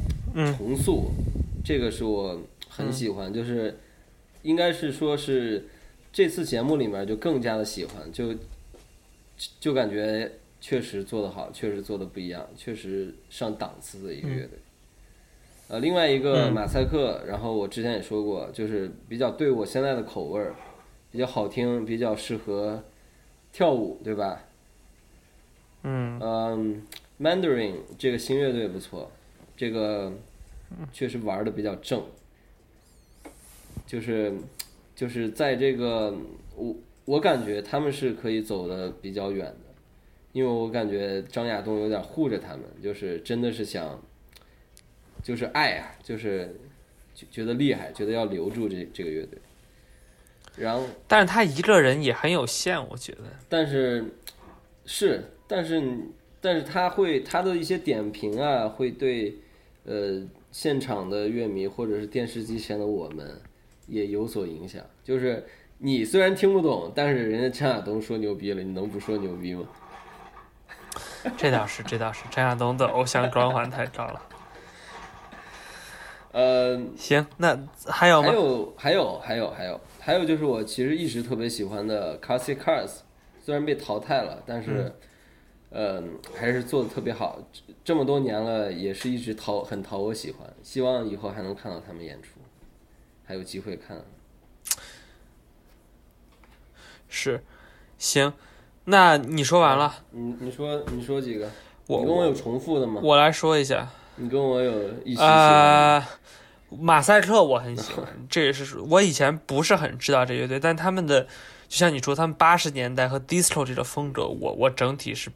[0.56, 1.10] 重塑，
[1.64, 3.78] 这个是我很喜欢，就是
[4.42, 5.64] 应该是说是。
[6.12, 8.34] 这次节目里面就更加的喜欢，就
[9.60, 10.28] 就感觉
[10.60, 14.58] 确实做得好，确实做的不一样，确实上档次的一个乐队。
[15.68, 20.52] 呃，另外一个马赛克，然后我之前也说过，就是比较对我现在的口味儿，
[21.12, 22.82] 比较好听，比较适合
[23.52, 24.42] 跳舞，对吧？
[25.84, 26.18] 嗯。
[26.20, 26.82] 嗯
[27.20, 29.08] ，Mandarin 这个新乐队不错，
[29.56, 30.12] 这个
[30.92, 32.02] 确实玩的比较正，
[33.86, 34.32] 就是。
[34.92, 36.14] 就是在这个，
[36.54, 39.74] 我我感觉他们是可以走的比较远的，
[40.32, 43.98] 因为我感觉张亚东有点护着他们，就是真的是想
[45.22, 46.54] 就是爱啊，就是
[47.14, 49.38] 觉觉得厉害，觉得要留住这这个乐队。
[50.54, 53.24] 然后，但是他一个人也很有限，我觉得。
[53.48, 54.04] 但是
[54.84, 55.82] 是，但是
[56.42, 59.34] 但是他会他的一些点评啊，会对
[59.84, 63.40] 呃现场的乐迷或者是电视机前的我们
[63.86, 64.82] 也有所影响。
[65.02, 65.46] 就是
[65.78, 69.64] 你虽然听不懂，但是人家陈亚东说牛逼了，你能不说牛逼吗？
[71.36, 74.22] 这倒是，这倒是，陈亚东的 偶像光环太高了。
[76.32, 78.28] 呃，行，那还有吗？
[78.28, 82.90] 还有，还有，还有，还有，还有就是我其实一直特别喜欢的 c a s i y Cars，
[83.42, 84.92] 虽然被淘汰了，但是，嗯，
[86.36, 87.38] 还是做的特别好。
[87.84, 90.48] 这么多年了，也是一直讨很讨我喜欢。
[90.62, 92.40] 希望以后还能看到他们演出，
[93.24, 94.04] 还有机会看。
[97.08, 97.42] 是，
[97.98, 98.32] 行，
[98.84, 100.04] 那你说完了？
[100.10, 101.50] 你你说你说几个？
[101.86, 103.00] 我跟我有重复的吗？
[103.02, 103.88] 我来说一下。
[104.16, 106.06] 你跟我有一起啊，
[106.68, 115.32] 马赛克我很喜欢， 这也是我以前不是很知道这乐队，但他们的就像你说，他们八十年代和 disco 这个风格，我我整体是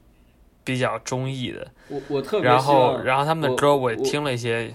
[0.64, 1.70] 比较中意的。
[1.88, 4.72] 我我特别然后然后他们的歌我也听了一些。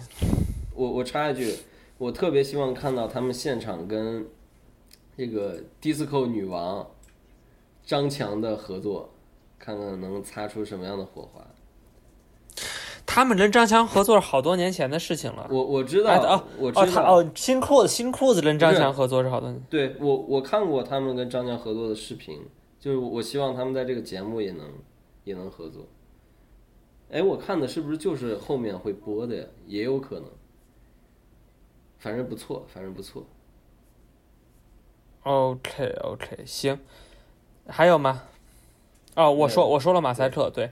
[0.75, 1.53] 我我插一句，
[1.97, 4.25] 我特别希望看到他们现场跟
[5.17, 6.87] 这个 disco 女王
[7.83, 9.09] 张强的合作，
[9.57, 11.45] 看看能擦出什么样的火花。
[13.05, 15.47] 他们跟张强合作是好多年前的事情了。
[15.49, 19.59] 我我知道，哦我哦他哦新裤子新裤子跟张强合作是好多年。
[19.67, 22.39] 对我我看过他们跟张强合作的视频，
[22.79, 24.65] 就是我希望他们在这个节目也能
[25.29, 25.87] 也能合作。
[27.11, 29.45] 哎，我看的是不是就是后面会播的呀？
[29.67, 30.25] 也有可能。
[31.99, 33.25] 反正不错，反正不错。
[35.23, 36.79] OK OK，行，
[37.67, 38.23] 还有吗？
[39.15, 40.71] 哦，我说我说了马赛克，对，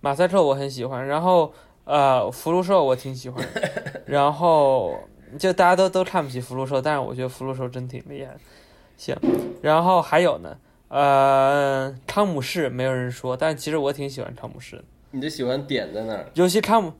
[0.00, 1.52] 马赛克我很喜欢，然后。
[1.90, 3.42] 呃，福禄寿我挺喜欢，
[4.04, 4.94] 然后
[5.38, 8.36] 就大家都都看不起福禄寿，但是我觉得福禄寿真挺厉害。
[8.98, 9.16] 行，
[9.62, 10.58] 然后还有呢，
[10.88, 14.84] 呃，汤姆士没有人说，但其实我挺喜欢汤姆士的。
[15.10, 16.30] 你就喜欢点在那儿？
[16.34, 16.92] 尤其汤姆，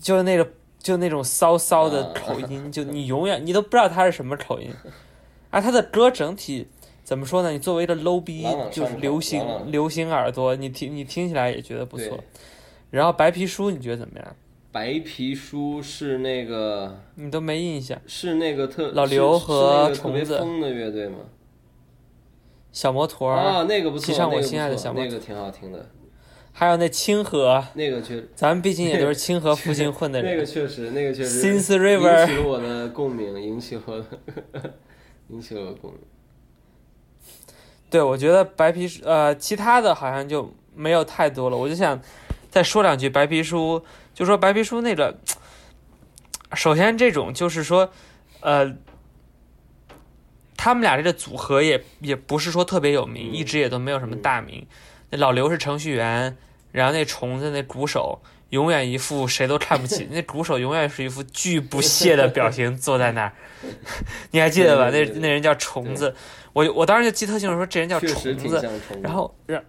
[0.00, 0.48] 就那个
[0.78, 4.72] 就那种骚骚的口音，就你永远你都不知道他是什么口音。
[5.50, 6.66] 啊，他的歌整体
[7.02, 7.50] 怎么说呢？
[7.50, 12.18] 你作为一个 low 逼，就是流行流行耳朵，你听你听起来也觉得不错。
[12.90, 14.36] 然后白皮书你觉得怎么样？
[14.70, 21.18] 白皮书是那个你都没印象，是那个特老刘和虫子的乐队吗？
[22.74, 25.88] 小摩托啊，那个不错，骑上我心爱的小摩托，那个挺好听的。
[26.52, 30.30] 还有那清河，那个确，咱们毕竟也都是清河附近混的人。
[30.30, 31.40] 那个确实，那个确实。
[31.42, 34.04] Since River 引起了我的共鸣，引起我，
[35.30, 36.00] 引起了我共鸣。
[37.88, 41.56] 对，我觉得白皮书，呃，其他的好像就没有太多了。
[41.56, 41.98] 我就想。
[42.50, 43.82] 再说两句白皮书，
[44.14, 45.12] 就说白皮书那个，
[46.52, 47.90] 首先这种就是说，
[48.42, 48.72] 呃，
[50.64, 54.66] 他们俩这个组合也也不是说特别有名，一直也都没有什么大名。
[55.10, 56.34] 那老刘是程序员，
[56.72, 63.32] 然后那虫子那鼓手永远一副谁都看不起， 那鼓手永远是一副巨不屑的表情坐在那儿，
[64.32, 64.88] 你还记得吧？
[64.88, 66.16] 那那人叫虫子，
[66.54, 68.66] 我我当时就记特清楚，说这人叫虫子，
[69.02, 69.62] 然后让，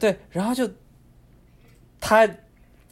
[0.00, 0.68] 对，然后就。
[2.00, 2.26] 他，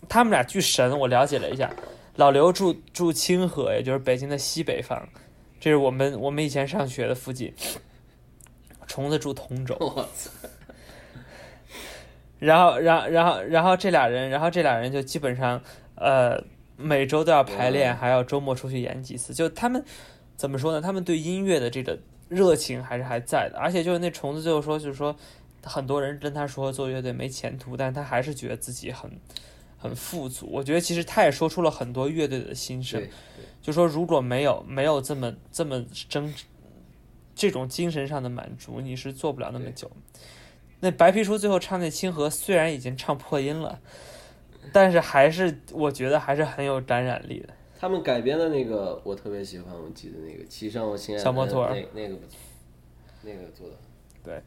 [0.09, 1.69] 他们俩巨神，我了解了一下，
[2.17, 5.09] 老刘住住清河，也就是北京的西北方，
[5.61, 7.53] 这是我们我们以前上学的附近。
[8.87, 9.77] 虫子住通州。
[9.79, 10.31] 我操！
[12.39, 15.61] 然后，然后，然后，然后这俩人，然后这俩人就基本上，
[15.97, 16.43] 呃，
[16.77, 19.35] 每周都要排练，还要周末出去演几次。
[19.35, 19.85] 就他们
[20.37, 20.81] 怎么说呢？
[20.81, 21.99] 他们对音乐的这个
[22.29, 23.59] 热情还是还在的。
[23.59, 25.15] 而且就是那虫子最后说，就是说。
[25.65, 29.11] 很多人跟他说做乐队没前途，但他还是觉得自己很
[29.77, 30.49] 很富足。
[30.51, 33.05] 我觉得其实他也说出了很多乐队的心声，
[33.69, 36.33] 就说如果没有没有这么这么争
[37.35, 39.91] 这种精神上的满足，你是做不了那么久。
[40.81, 43.79] 那白皮书最后唱那清河，虽然已经唱破音了，
[44.73, 47.51] 但是还是我觉得还是很有感染力的。
[47.79, 52.39] 他们改编的那个我特别喜欢，我记得那个骑上我心爱的小摩托，那那个不错，
[53.21, 53.77] 那个做的
[54.25, 54.41] 对。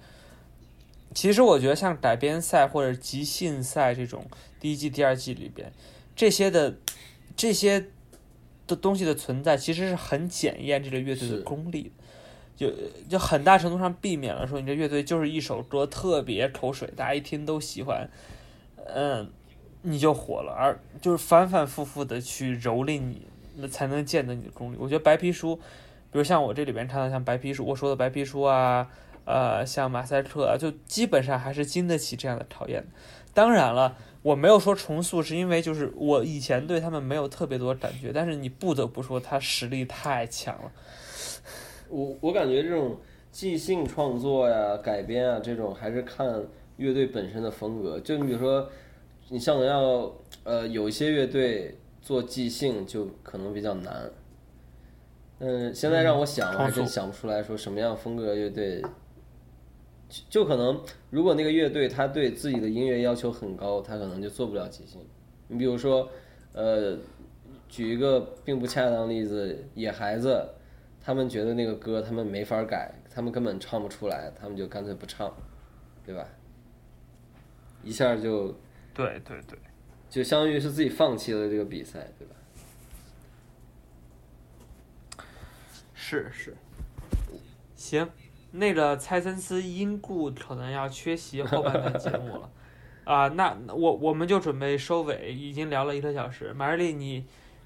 [1.13, 4.25] 其实我觉得像改编赛或者即兴赛这种
[4.59, 5.71] 第一季、第二季里边，
[6.15, 6.75] 这些的
[7.35, 7.85] 这些
[8.67, 11.91] 的东西的存在，其实是很检验这个乐队的功力，
[12.55, 12.71] 就
[13.09, 18.09] 就很大程度上避免了说你这乐队就是一首歌特别口水，大家一听都喜欢，
[18.87, 19.29] 嗯，
[19.81, 24.77] 你就火了，而就是反反复复的去蹂躏你，那才能见得你的功力。
[24.79, 28.89] 我觉得白皮书，比如像我这里边唱的像白皮书，我说的白皮书啊。
[29.23, 32.83] 呃，像马赛克啊，就基本上还是经得起这样的考验。
[33.35, 40.71] 当然了，我没有说重塑，是因为就是我以前对他们没有特别多感觉，但是你不得不说他实力太强了。
[41.89, 42.97] 我我感觉这种
[43.31, 46.43] 即兴创作呀、改编啊，这种还是看
[46.77, 47.99] 乐队本身的风格。
[47.99, 48.69] 就你比如说，
[49.29, 50.13] 你像要
[50.43, 54.09] 呃有一些乐队做即兴就可能比较难。
[55.39, 58.83] 嗯，现在让我想，我还真想不出来说什么样风格乐队。
[60.29, 65.01] 就可能，如果那个乐队他对自己的音乐要求很高，他可能就做不了即兴。
[65.47, 66.09] 你比如说，
[66.53, 66.97] 呃，
[67.69, 70.47] 举一个并不恰当的例子，野孩子，
[70.99, 75.33] 他们觉得那个歌他们没法改，他们根本唱不出来，他们就干脆不唱，
[76.05, 76.27] 对吧？
[77.83, 78.55] 一下就，
[78.93, 79.57] 对对对，
[80.09, 82.35] 就相当于是自己放弃了这个比赛，对吧？
[85.93, 86.55] 是是，
[87.75, 88.07] 行。
[88.51, 92.49] 那个蔡森斯因故可能要缺席后半段节目了，
[93.05, 96.53] 啊，那我我们就准备收尾，已经聊了一个小时。
[96.53, 97.25] 马瑞丽，你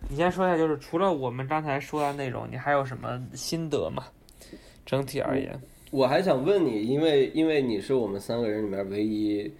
[0.09, 4.03] 你先说一下，就是除了我们刚才说的内容，你还有什么心得吗？
[4.85, 5.59] 整体而言，
[5.91, 9.51] 我还想问你，因为因为你是我们三个人里面唯一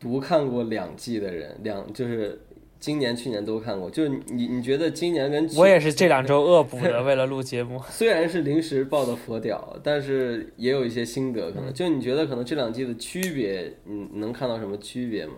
[0.00, 2.40] 独看过两季的人，两就是。
[2.84, 7.80] 今年、去年都看过，就是你，你觉得今年跟我也是这两周恶补的，为了录节目。
[7.88, 11.50] 虽然是临时抱的佛屌，但是也有一些心得。
[11.50, 15.36] 可能就你觉得，可能这两季的区别，你能看到什么区别吗？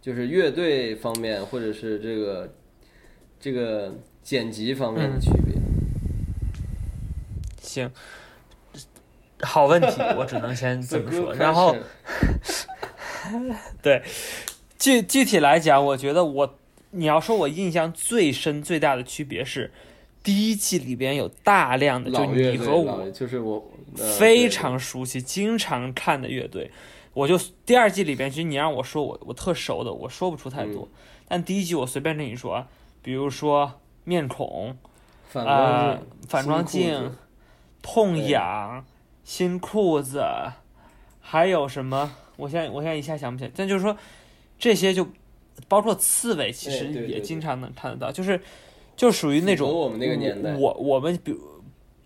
[0.00, 2.50] 就是乐队方面，或者是这个
[3.38, 5.54] 这个剪辑方面的区别。
[7.60, 7.90] 行，
[9.42, 11.34] 好问题，我只能先这么说。
[11.36, 11.76] 然后，
[13.82, 14.02] 对
[14.78, 16.54] 具具体来讲，我觉得我。
[16.94, 19.72] 你要说，我印象最深、最大的区别是，
[20.22, 23.66] 第一季里边有大量的，就你和我，就是我
[24.18, 26.70] 非常熟悉、经常看的乐队。
[27.14, 30.86] 我就第二季里边，其实你让我说，我我特熟的，我说不出太多。
[31.26, 32.66] 但第一季我随便跟你说，
[33.00, 34.76] 比如说面孔，
[35.32, 37.10] 呃，反光镜，
[37.80, 38.84] 痛痒，
[39.24, 40.22] 新裤子，
[41.20, 42.12] 还有什么？
[42.36, 43.50] 我现在我现在一下想不起来。
[43.54, 43.96] 但就是说，
[44.58, 45.08] 这些就。
[45.68, 48.40] 包括刺猬，其实也经常能看得到，就是
[48.96, 51.38] 就属于那种我们那个年代，我我们比如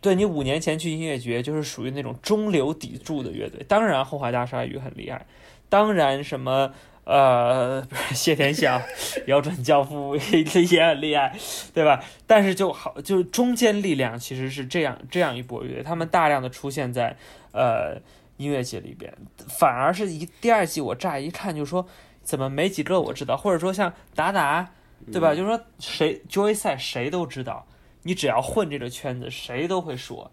[0.00, 3.64] 对你五年前去音乐节，就是属于那种中流砥柱的乐队。
[3.66, 5.26] 当然，后海大鲨鱼很厉害，
[5.68, 6.72] 当然什么
[7.04, 8.80] 呃不是 谢天笑、
[9.26, 10.14] 摇滚教父
[10.70, 11.36] 也很厉害，
[11.74, 12.04] 对吧？
[12.26, 17.16] 但是就好，就是中间力量其实是这样这样一波乐队，他们大量的出现在
[17.52, 17.96] 呃
[18.36, 19.12] 音乐节里边，
[19.48, 21.86] 反而是一第二季我乍一看就说。
[22.26, 23.36] 怎么没几个我知道？
[23.36, 24.72] 或者说像达达，
[25.12, 25.32] 对吧？
[25.32, 27.64] 就是说谁 Joy 赛谁都知道，
[28.02, 30.32] 你只要混这个圈子，谁都会说。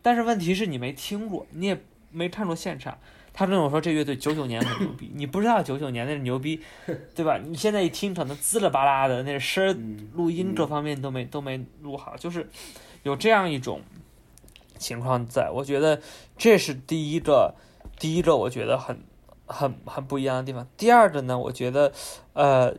[0.00, 1.78] 但是问题是你没听过，你也
[2.10, 2.98] 没看过现场。
[3.34, 6.58] 他跟我说这乐队九九年很牛逼， 你不知道九九年那是牛逼，
[7.14, 7.36] 对吧？
[7.36, 12.48] 你现在一听可能滋啦吧啦的，那声录音各方面都没都没录好，就是
[13.02, 13.82] 有这样一种
[14.78, 15.50] 情况在。
[15.50, 16.00] 我觉得
[16.38, 17.54] 这是第一个，
[17.98, 18.98] 第一个我觉得很。
[19.46, 20.66] 很很不一样的地方。
[20.76, 21.92] 第二个呢，我觉得，
[22.34, 22.74] 呃，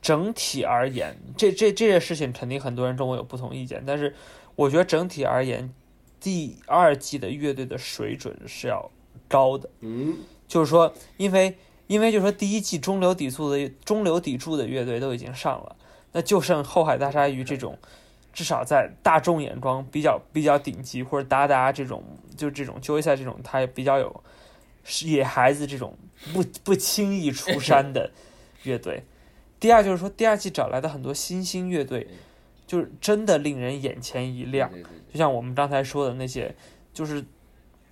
[0.00, 3.82] 整体而言，这这这些事情肯定很多人跟我有不同意见。
[3.86, 4.14] 但是，
[4.56, 5.72] 我觉得整体而言，
[6.18, 8.90] 第二季的乐队的水准是要
[9.28, 9.68] 高的。
[9.80, 10.16] 嗯，
[10.46, 11.56] 就是说，因为
[11.86, 15.76] 因为就是说，第一季中流砥柱的中流砥柱的乐队都已经上了，
[16.12, 17.78] 那就剩后海大鲨鱼这种，
[18.32, 22.02] 至少在大众眼光比较比较顶级，或者达达这种，
[22.36, 24.24] 就这种就赛这种，他也比较有。
[25.04, 25.96] 野孩子这种
[26.32, 28.10] 不不轻易出山的
[28.62, 29.04] 乐队，
[29.60, 32.08] 第二就是说，第二季找来的很多新兴乐队，
[32.66, 34.70] 就是真的令人眼前一亮。
[35.12, 36.54] 就像我们刚才说的那些，
[36.92, 37.24] 就是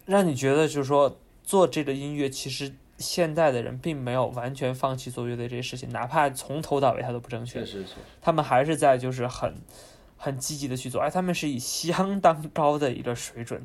[0.04, 7.64] 让你觉得，就是说做这个音乐，其实现在的人并没有完全放弃做乐队这些事情，哪怕从头到尾他都不正确，
[8.20, 9.54] 他们还是在就是很
[10.16, 13.64] 很积极的去做，而他们是以相当高的一个水准。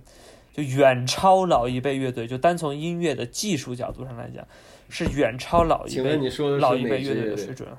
[0.53, 4.45] 就远超老一辈乐队，就单从音乐的技术角度上来讲，
[4.89, 6.17] 是远超老一辈
[6.59, 7.69] 老一辈乐队的水准。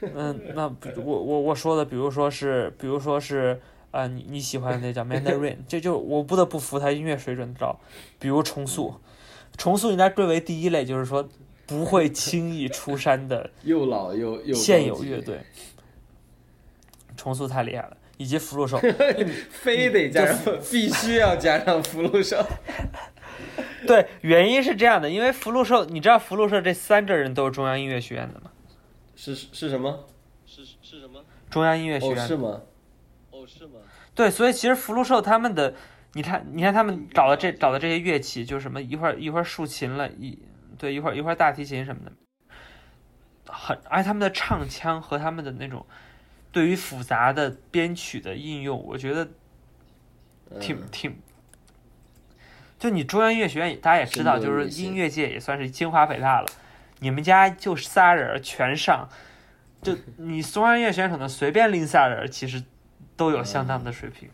[0.00, 7.80] 嗯，那我我我说的，比如说是，比如说是啊，你你喜欢那叫 Mandarin，这就我不得不服他音乐水准高。
[8.18, 9.00] 比如重塑，
[9.56, 11.26] 重塑应该归为第一类，就是说
[11.66, 15.40] 不会轻易出山的 又老又又现有乐队。
[17.16, 17.96] 重塑太厉害了。
[18.16, 18.78] 以及福禄寿，
[19.50, 22.44] 非得加上，必须要加上福禄寿。
[23.86, 28.50] 对，原因是这样的，因为福禄寿，你知道福禄寿这三个人都是中央音乐学院的吗？
[29.16, 30.06] 是是什么？
[30.46, 31.24] 是是什么？
[31.50, 32.62] 中央音乐学院是吗？
[33.30, 33.80] 哦，是吗？
[34.14, 35.74] 对，所以其实福禄寿他们的，
[36.14, 40.38] 你看，你看他们找的这找的这些乐器，就是什么一会儿一会儿竖琴了，一
[40.78, 42.12] 对一会儿一会儿大提琴什么的，
[43.52, 45.84] 很，而且他们的唱腔和他们的那种
[46.54, 49.28] 对于复杂的编曲的应用，我觉得
[50.60, 51.16] 挺嗯挺。
[52.78, 56.46] 就你中央音乐学院，大家也知道，就是音乐界也算是清华北大了。
[57.00, 59.08] 你们家就仨人儿全上，
[59.82, 62.62] 就 你中央音乐学院可能随便拎仨人儿，其实
[63.16, 64.30] 都有相当的水平。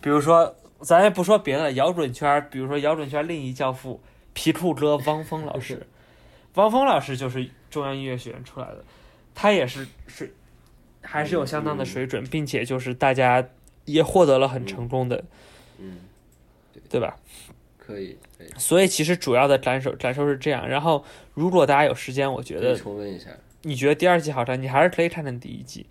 [0.00, 4.02] 比如说，咱也不说别的了，摇滚圈儿，比如说摇滚圈儿另一教父
[4.32, 5.86] 皮裤哥汪峰老师，
[6.54, 8.84] 汪峰老师就是中央音乐学院出来的，
[9.36, 10.34] 他也是是
[11.04, 13.46] 还是有相当的水准，并且就是大家
[13.84, 15.22] 也获得了很成功的，
[15.78, 15.98] 嗯，
[16.88, 17.16] 对吧？
[17.78, 20.66] 可以可以所以其实主要的感受感受是这样。
[20.66, 23.28] 然后如果大家有时间，我觉得重温一下，
[23.60, 25.86] 你觉得第二季好看，你还是可以看看第一季。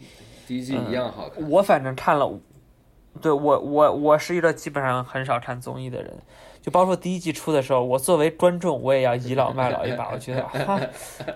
[0.48, 1.48] 第一季一样好看。
[1.50, 2.40] 我反正看了，
[3.22, 6.12] 对我我我是一个基本上很少看综艺的人，
[6.64, 10.10] 就包括第一季出的时候，我作为观众，我也要倚老卖老一把。
[10.14, 10.80] 我觉得哈，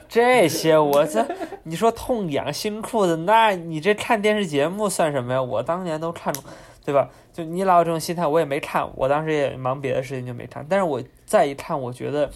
[0.07, 1.23] 这些我这
[1.63, 5.41] 你说痛痒新裤子，那你这看电视节目算什么呀？
[5.41, 6.43] 我当年都看过，
[6.85, 7.09] 对吧？
[7.33, 10.65] 就你老有这种心态，我也没看，我当时也忙别的事情就没看。
[10.69, 12.31] 但是我再一看，我觉得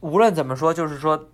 [0.00, 1.28] 无论怎么说，就是说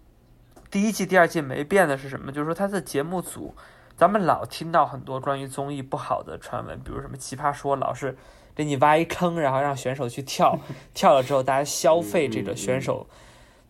[0.70, 2.30] 第一季、第二季没变的是什么？
[2.30, 3.54] 就是说他的节目组。
[3.96, 8.16] 咱们老听到很多关于综艺不好的传闻，比如什么《奇葩说》老是
[8.54, 10.58] 给你挖一坑，然后让选手去跳，
[10.94, 13.06] 跳了之后大家消费这个选手，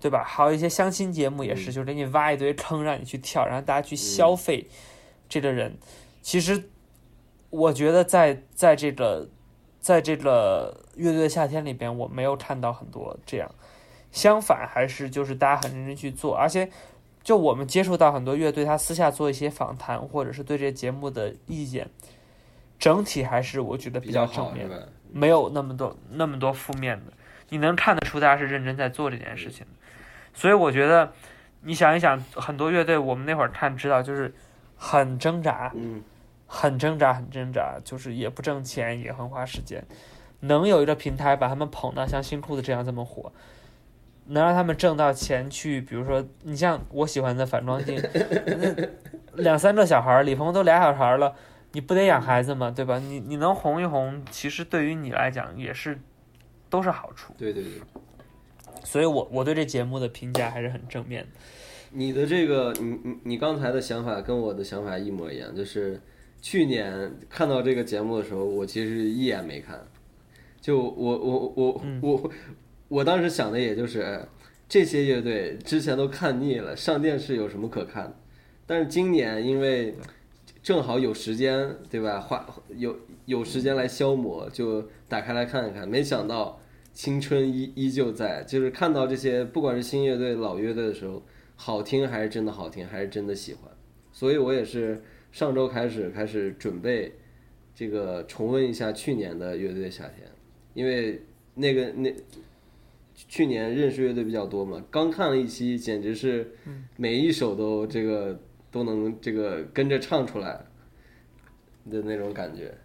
[0.00, 0.24] 对吧？
[0.24, 4.68] 还有一些相亲节目也是，就给你挖一堆坑让你去跳，然后大家去消费
[5.28, 5.78] 这个人。
[6.22, 6.70] 其实
[7.50, 9.28] 我觉得在在这个
[9.80, 13.54] 在这个乐队的夏天里边，我没有看到很多这样，
[14.10, 16.70] 相反还是就是大家很认真去做，而且。
[17.22, 21.90] 就我们接触到很多乐队，他私下做一些访谈，或者是对这个节目的意见，
[22.80, 27.12] 整体还是我觉得比较正面的，没有那么多那么多负面的。
[27.50, 29.72] 你能看得出大家是认真在做这件事情的，
[30.32, 31.12] 所以我觉得
[31.62, 34.34] 你想一想，很多乐队我们那会儿看知道就是
[34.76, 36.02] 很挣扎，嗯，
[36.46, 39.84] 很挣扎，很挣扎，就是也不挣钱，也很花时间。
[40.40, 43.30] 能有一个平台把他们捧到像新裤子这样这么火，
[44.26, 48.00] 能让他们挣到钱去，比如说你像我喜欢的反光镜，
[48.46, 51.34] 那两三个小孩儿，李鹏都俩小孩儿了，
[51.72, 52.70] 你不得养孩子吗？
[52.70, 52.98] 对吧？
[52.98, 55.98] 你你能红一红，其实对于你来讲也是
[56.68, 57.32] 都是好处。
[57.38, 57.72] 对对对。
[58.82, 61.28] 所以我我对这节目的评价还是很正面的。
[61.92, 66.00] 你的这个，你你你刚才的想法跟我的想法一模一样，就是
[66.40, 69.84] 去年看到这个节目的时候，我其实一眼没看，
[70.60, 72.30] 就我我我我
[72.88, 74.20] 我当时想的也就是，哎
[74.68, 78.16] 这些乐队之前都看腻了，上电视有什么可看的？
[78.66, 79.92] 但是今年因为
[80.62, 82.20] 正好有时间，对吧？
[82.20, 82.46] 花
[82.76, 82.96] 有
[83.26, 86.60] 有时间来消磨，就打开来看一看，没想到
[86.92, 91.22] 青春依依旧在，就是看到这些不管是新乐队、老乐队的时候。
[91.62, 93.70] 好听还是真的好听，还是真的喜欢，
[94.12, 97.12] 所以我也是上周开始开始准备
[97.74, 100.26] 这个重温一下去年的乐队夏天，
[100.72, 101.20] 因为
[101.56, 102.10] 那个那
[103.14, 106.50] 去年认识乐队比较多嘛，刚看了一期，简直是
[106.96, 108.40] 每一首都这个
[108.70, 110.64] 都能这个跟着唱出来
[111.90, 112.76] 的那种感觉，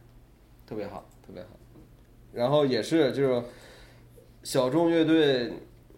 [0.65, 1.49] 特别好，特别好。
[2.33, 3.43] 然后也是就是
[4.43, 5.53] 小众乐队。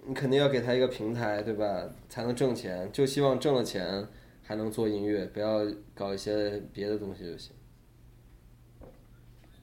[0.09, 1.83] 你肯定要给他一个平台，对吧？
[2.07, 2.89] 才能挣钱。
[2.93, 4.07] 就希望挣了钱
[4.41, 7.51] 还能做音乐，不要搞一些别的东西就行。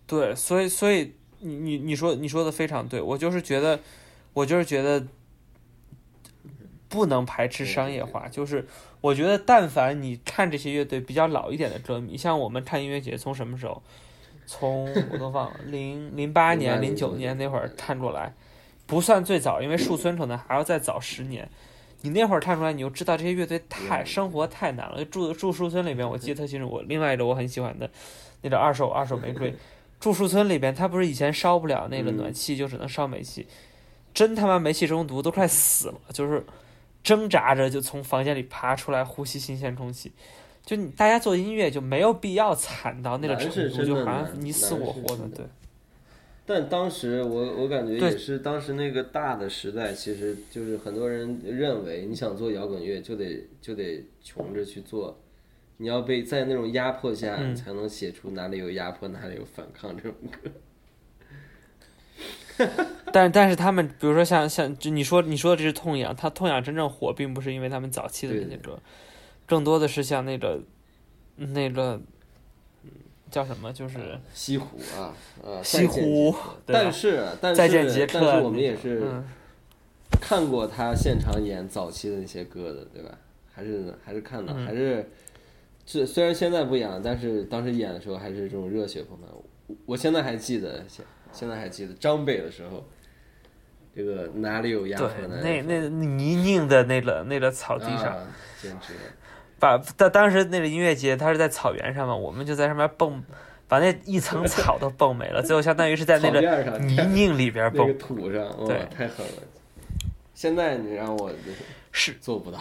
[0.06, 3.80] 对，所以所以你你你说你说的非常对，我就是觉得，
[4.34, 5.06] 我就是觉得
[6.88, 8.28] 不能排斥商业化。
[8.28, 8.66] 就是
[9.00, 13.82] 我觉得，但凡你看这些乐队比较老一点的歌迷，像我们看音乐节从什么时候？
[14.46, 18.34] 从 我都忘了，零零八年、零九年那会儿看过来。
[18.86, 21.48] 不算最早，因为树村可能还要再早十年。
[22.02, 25.02] 你那会儿看出来，你就知道这些乐队太生活太难了。
[25.06, 26.68] 住住树村里边，我记得特清楚。
[26.68, 27.88] 我另外一个我很喜欢的
[28.42, 29.54] 那个二手二手玫瑰，
[29.98, 33.46] 住树村里边，他不是以前烧不了那个暖气，就只能烧煤气，
[34.12, 36.44] 真他妈煤气中毒，都快死了，就是
[37.04, 40.10] 挣扎着就从房间里爬出来呼吸新鲜空气。
[40.64, 45.44] 就你大家做音乐就没有必要惨到那个程度，就好像你死我活的，对。
[46.46, 55.18] 但当时我我感觉也是当时那个大的时代，其实就是很多人认为你想做摇滚乐就得就得穷着去做，
[55.76, 60.50] 你要被在那种压迫下，才能写出哪里有压迫哪里有反抗这种歌。
[63.12, 68.78] 但但是他们，比如说像像你说你说的这是痛痒，他痛痒真正火，并不是因为他们早期的那些歌，
[69.46, 70.60] 更多的是像那个
[71.36, 72.00] 那个。
[73.30, 73.72] 叫什么？
[73.72, 73.98] 就是
[74.32, 76.32] 西湖啊，呃，西湖。
[76.64, 79.02] 但是但是但是我们也是
[80.20, 83.18] 看过他现场演早期的那些歌的，对吧？
[83.52, 85.10] 还是还是看到，嗯还是
[85.84, 89.26] 这虽然现在不演了，但是当时演的时候还是这种热血澎湃。
[89.32, 89.44] 我
[89.86, 90.84] 我现在还记得，
[91.34, 92.88] 现现在还记得张北的时候，
[93.94, 95.40] 这个哪里有鸭对河，呢？
[95.42, 98.26] 那那泥泞的那个那个草地上，啊、
[98.62, 98.94] 简直。
[99.58, 103.22] 把当当时那个音乐节，它是在草原上嘛，我们就在上面蹦，
[103.66, 106.40] 把那一层草都蹦没了， 最后相当于是在那个
[106.78, 109.42] 泥泞里边那个蹦，土上，哇对，太狠了。
[110.34, 111.58] 现在你让我就是
[111.92, 112.58] 是做不到。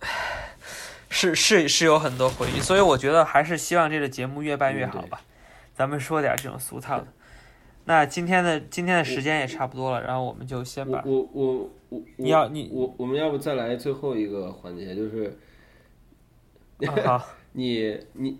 [1.08, 5.22] 是是是有很多回忆，所以我觉得还是希望这个节目越办越好吧。
[5.76, 7.06] 咱们说点这种俗套的。
[7.84, 15.38] 那今天的今天的时间也差不多了，然后我们就先把我我我我，你要你我我们要不再来最后一个环节，就是
[16.86, 18.38] 啊好， 你你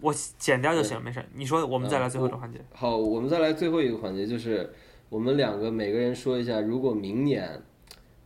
[0.00, 1.24] 我剪掉就行，没事。
[1.34, 2.60] 你说我们再来最后一个环节。
[2.74, 4.70] 好，我们再来最后一个环节，就是
[5.08, 7.60] 我们两个每个人说一下，如果明年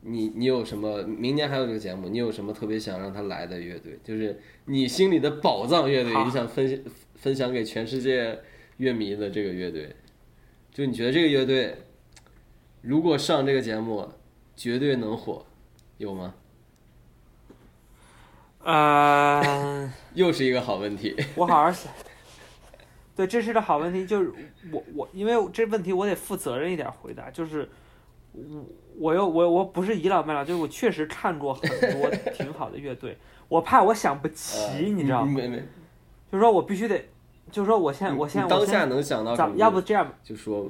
[0.03, 6.79] 你你有什么，明年还有这个节目，你有什么特别想让他来的乐队，就是你心里的宝藏乐队，你想分享
[7.21, 8.41] 分享给全世界
[8.79, 9.95] 乐迷的这个乐队，
[10.73, 11.77] 就你觉得这个乐队
[12.81, 14.09] 如果上这个节目，
[14.57, 15.45] 绝对能火，
[15.99, 16.35] 有吗？
[18.65, 21.15] 呃， 又是一个好问题。
[21.37, 21.93] 我好好想。
[23.15, 24.33] 对，这是个好问题，就是
[24.73, 27.69] 我我因为这问题我得负责任一点回答，就是
[28.33, 28.65] 我
[28.99, 33.19] 我又我我不是倚老卖老，就是我确实看过很多 挺好的乐队，
[33.49, 35.33] 我怕我想不齐，你知道吗？
[35.35, 35.63] 没没，
[36.31, 37.09] 就是说我必须得，
[37.51, 39.35] 就是说我现我现在当下能想到？
[39.35, 40.67] 咱要不这样吧，就说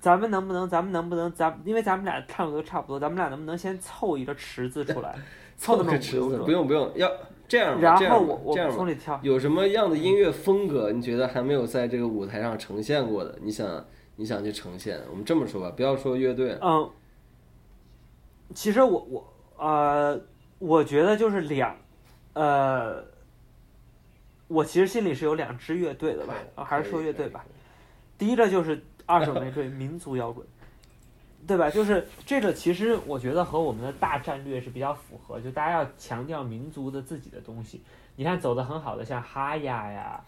[0.00, 5.14] 咱们能不能咱们能不能咱因为咱们俩唱的都差不多，咱们俩能不能先凑一个池子出来，
[5.56, 7.10] 凑那么个池子，不用不用，要
[7.46, 9.18] 这样吧，然后我我从里挑。
[9.22, 13.38] 有什么样的音乐风格，你觉得还没有在这个舞台上呈现过的？
[13.42, 13.84] 你想
[14.16, 15.00] 你想去呈现？
[15.10, 16.90] 我们这么说吧，不要说乐队，嗯，
[18.54, 20.20] 其实我我呃，
[20.58, 21.76] 我觉得就是两，
[22.34, 23.04] 呃，
[24.48, 27.44] 我其实心里是有两支乐队的吧，啊还是说乐队吧。
[28.18, 30.46] 第一个就是二手玫瑰民族摇滚，
[31.46, 31.70] 对吧？
[31.70, 37.82] 就是这个其实我觉得和我们的大战略是比较符合，就大家要强调民族的自己的东西。
[38.16, 40.24] 你看走的很好的像哈亚呀，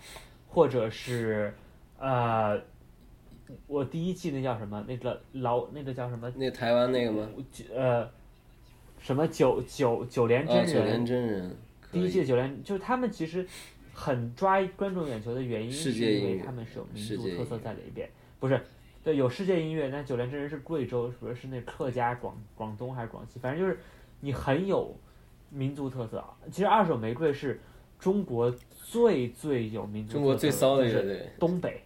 [0.48, 1.54] 或者是
[1.98, 2.60] 呃，
[3.68, 4.84] 我第一季那叫什么？
[4.88, 6.30] 那个老那个叫什么？
[6.36, 7.28] 那台湾那个吗？
[7.74, 8.08] 呃，
[8.98, 11.56] 什么九九九连啊，真人，九连真人，
[11.92, 13.46] 第一季的九连，就是他们其实
[13.98, 18.06] 很抓观众眼球的原因，是因为他们是有民族特色在里边，
[18.38, 18.60] 不是。
[19.02, 23.78] 对，有世界音乐，但九连真人是贵州，不是是那客家广广东还是广西，反正就是
[24.18, 24.92] 你很有
[25.48, 26.22] 民族特色。
[26.50, 27.60] 其实二手玫瑰是
[28.00, 31.82] 中国最最有民族特色中国最骚的东北，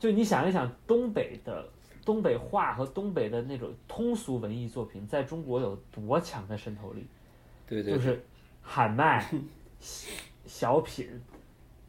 [0.00, 1.64] 就你想一想，东北的
[2.04, 7.06] 东北话和东北的那种通俗文艺作品，在中国有多强的渗透力？
[7.68, 8.20] 对对，对就是
[8.60, 9.24] 喊麦、
[10.46, 11.08] 小品，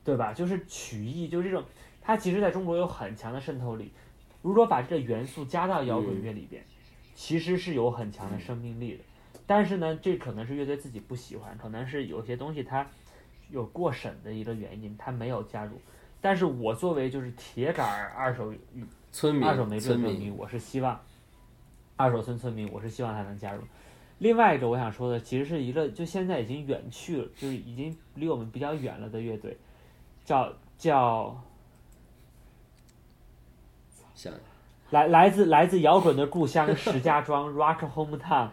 [0.04, 0.34] 对吧？
[0.34, 1.64] 就是曲艺，就是这种，
[2.02, 3.92] 它其实在中国有很强的渗透力。
[4.42, 6.64] 如果把这个元素加到摇滚乐里边，
[7.16, 9.04] 其实是有很强的生命力的。
[9.46, 12.86] 但是呢，这可能是乐队自己不喜欢，可能是有些东西它
[13.50, 15.80] 有过审的一个原因，它没有加入。
[16.22, 18.54] 但是我作为就是铁杆儿二手
[19.12, 21.00] 村民二手玫瑰村民，我是希望
[21.96, 23.62] 二手村村民，我是希望他能加入。
[24.24, 29.58] 另外一个我想说的，其实是一个就现在已经远去了，就是已经离我们比较远了的乐队，
[30.24, 31.44] 叫叫
[34.16, 34.32] 想
[34.92, 38.48] 来来自来自摇滚的故乡石家庄 Rock Hometown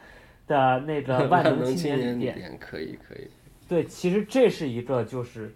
[0.48, 2.58] 的那个 万能青青年旅店。
[2.58, 3.28] 可以可以，
[3.68, 5.54] 对，其实这是一个就是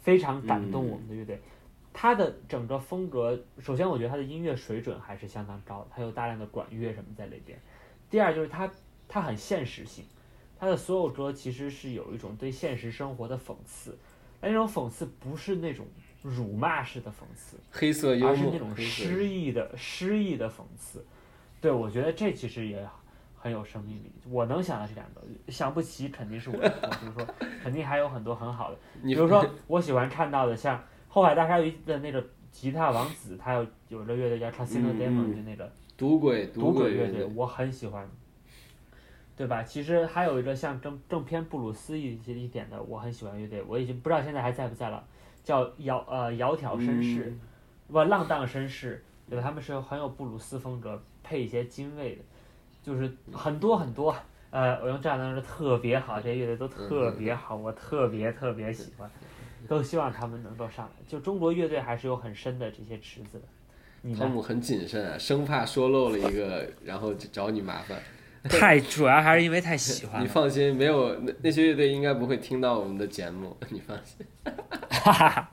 [0.00, 1.40] 非常感动我们的乐队。
[1.90, 7.58] 它的整个风格，首先我觉得他的音乐水准还是相当高的，它有大量的管乐什么在里边。
[8.10, 8.70] 第二就是它
[9.14, 10.04] 它很现实性，
[10.58, 13.96] 它的所有歌其实是有一种对现实生活的讽刺，
[14.40, 15.86] 但那种讽刺不是那种
[16.20, 21.06] 辱骂式的讽刺，黑色幽默而是那种，诗意的诗意的讽刺。
[21.60, 22.84] 对，我觉得这其实也
[23.36, 24.10] 很有生命力。
[24.28, 28.78] 我能想到这两个，想不起肯定是我的错，就是说肯定还有很多很好的。
[29.04, 38.10] 比如说， 我喜欢看到的像后海大鲨鱼的那个吉他王子，他有有一个乐队叫 Casino 嗯 Demon，、嗯就那个赌鬼赌鬼乐，队，我很喜欢，
[39.36, 39.62] 对吧？
[39.62, 45.04] 其实还有一个像正正偏布鲁斯一些一点的，我很喜欢乐队，我已经不知道现在还在不在了，
[45.42, 47.40] 叫窈呃窈窕绅士，嗯
[47.88, 49.42] 不浪荡绅士，对吧？
[49.42, 52.22] 他们是很有布鲁斯风格，配一些精卫的，
[52.82, 54.14] 就是很多很多。
[54.50, 59.10] 呃，我用这样的说特别好，这些乐队都特别好，我特别特别喜欢，
[59.68, 60.92] 都希望他们能够上来。
[61.08, 64.14] 就中国乐队还是有很深的这些池子的。
[64.14, 68.00] 汤姆很谨慎啊，生怕说漏了一个，然后就找你麻烦。
[68.48, 70.26] 太主要还是因为太喜欢你。
[70.26, 74.26] 放心，没有那那些乐队应该不会听到我们的节目， 你放心。
[74.90, 75.50] 哈哈哈，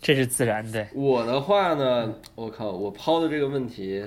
[0.00, 0.86] 这是自然的。
[0.94, 4.04] 我的话呢，我靠，我抛的这个问题，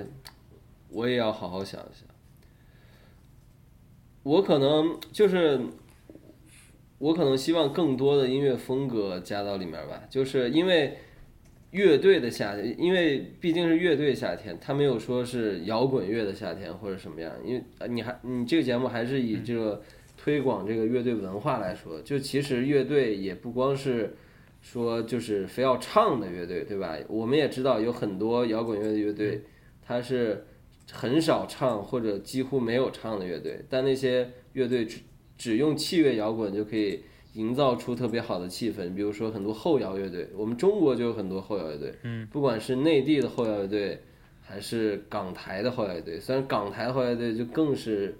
[0.90, 2.06] 我也要好好想一想。
[4.22, 5.60] 我可能就是，
[6.98, 10.98] 我可能希望更多的音乐风格加到里面吧，就是因为
[11.70, 19.82] 乐队的夏天，因为毕竟是乐队夏天，他没有说是摇滚乐的夏天或者什么样，因为呃你还你这个节目还是以这个
[20.16, 24.14] 推广这个乐队文化来说，就其实乐队也不光是。
[24.60, 26.98] 说就是非要唱的乐队，对吧？
[27.08, 29.40] 我们也知道有很多摇滚乐的乐队，
[29.86, 30.44] 它是
[30.90, 34.98] 很少唱或者几乎没有唱的乐队，但那些乐队只
[35.38, 37.00] 只用器乐摇滚就可以
[37.34, 38.94] 营造出特别好的气氛。
[38.94, 44.00] 比如说很多后摇乐队，我们中国就有很多后摇乐队，嗯，不管是内地的后摇乐队，
[44.40, 48.16] 还是港台的后摇乐队，虽然港台后摇乐队就更是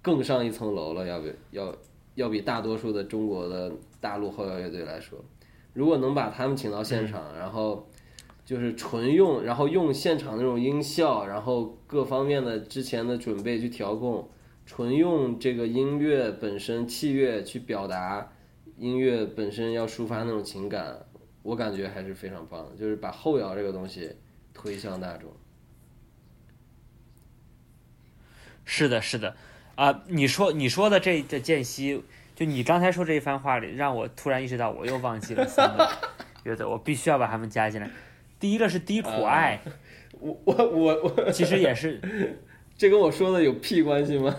[0.00, 1.74] 更上一层楼了，要比要
[2.14, 5.18] 要比大多数的中国的大陆后摇乐队来说。
[5.72, 7.88] 如果能把他们请到现场，然后
[8.44, 14.28] 就是纯用，然后用现场那种音效，然后各方面的之前的准备去调控，
[14.66, 18.32] 纯用这个音乐本身器乐去表达
[18.78, 21.06] 音乐本身要抒发那种情感，
[21.42, 24.16] 我感觉还是非常棒的，就是把后摇这个东西
[24.54, 25.30] 推向大众。
[28.64, 29.34] 是的，是的，
[29.74, 32.04] 啊、你说你说的这这间隙，
[32.36, 35.90] 就你刚才说这一番话里，让我突然意识到，我又忘记了三个
[36.44, 37.90] 乐队，我必须要把他们加进来。
[38.38, 39.60] 第一个是低苦爱，
[40.20, 42.00] 我我我我，其实也是
[42.80, 44.34] 这跟我说的有屁关系吗？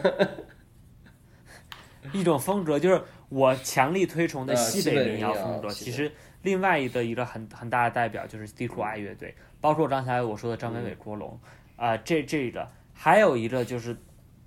[2.11, 2.99] 一种风格，就是
[3.29, 5.69] 我强力推崇的啊西北民谣谣风格。
[5.69, 6.11] 其实
[6.41, 11.39] 另外一个一个很很大的代表就是低苦爱乐队，包括刚才我说的张伟伟、郭龙，
[11.75, 13.95] 啊、这这个还有一个就是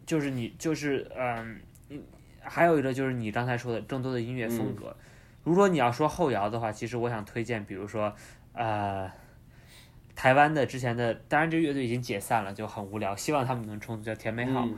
[0.04, 1.60] 就是你就是嗯、
[1.90, 2.02] 嗯
[2.40, 4.96] 还有一个就是你刚才说的更多的音乐风格。
[5.44, 8.12] 如果你要说后摇的话，其实我想推荐，比如说
[8.54, 9.08] 呃。
[10.16, 13.14] 台湾的之前的，当然这个乐队已经解散了，就很无聊。
[13.16, 14.64] 希望他们能重组，叫甜美号。
[14.66, 14.76] 嗯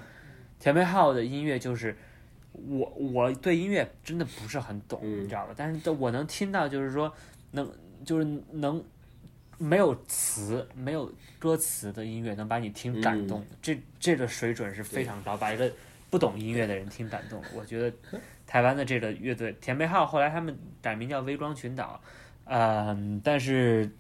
[0.59, 1.95] 甜美号的音乐就是
[2.51, 5.53] 我我对音乐真的不是很懂，嗯你知道吧？
[5.55, 7.13] 但是我能听到，就是说
[7.51, 7.71] 能
[8.07, 8.83] 就是能
[9.59, 15.71] 没有词没有歌词的音乐能把你听感动，这这个水准是非常高，把一个
[16.09, 17.39] 不懂音乐的人听感动。
[17.55, 17.95] 我觉得
[18.47, 22.01] 台湾的这个乐队甜美号后来他们改名叫微光群岛，
[22.45, 23.91] 嗯、但是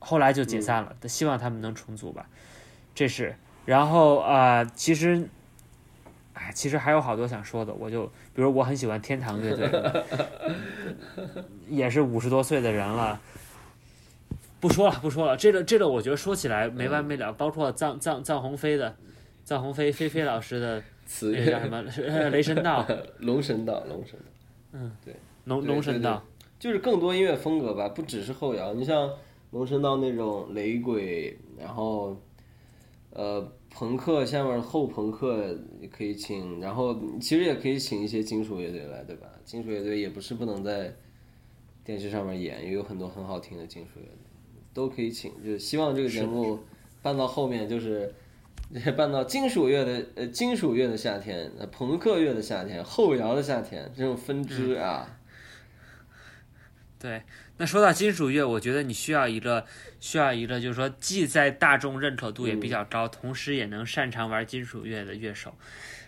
[0.00, 2.26] 后来就解散了，希望他们能重组吧。
[2.92, 5.28] 这是，然后啊、呃其实。
[6.32, 9.68] 哎，其实还有好多想说的，我就比如我很喜欢天堂乐队，
[11.68, 13.20] 也是五十多岁的人了，
[14.58, 18.96] 不说了不说了，这个这个我觉得说起来没完没了，包括藏藏藏鸿飞的，
[19.44, 22.86] 藏鸿飞飞飞 老师的词那个叫什么呃雷神道，
[23.18, 24.78] 龙神道，龙神道。
[25.44, 26.24] 龙对龙神道，
[26.58, 28.72] 就是更多音乐风格吧，不只是后摇。
[28.72, 29.10] 你像
[29.50, 32.16] 龙神道那种雷鬼，然后
[33.10, 39.26] 呃朋克下面后朋克也可以请，然后其实也可以请一些金属乐队来，对吧？
[39.44, 40.94] 金属乐队也不是不能在
[41.84, 44.16] 电视上面演，也有很多很好听的金属乐队，
[44.72, 45.32] 都可以请。
[45.44, 46.58] 就是希望这个节目
[47.02, 48.14] 办到后面就是。
[48.96, 55.18] 办到金属乐的呃金属乐的夏天，呃朋克乐的夏天，后摇的夏天这种分支啊，
[57.00, 57.22] 对。
[57.56, 59.64] 那说到金属乐，我觉得你需要一个
[59.98, 65.54] 需要一个，就是说既在大众认可度也比较高，同时也能擅长玩金属乐的乐手。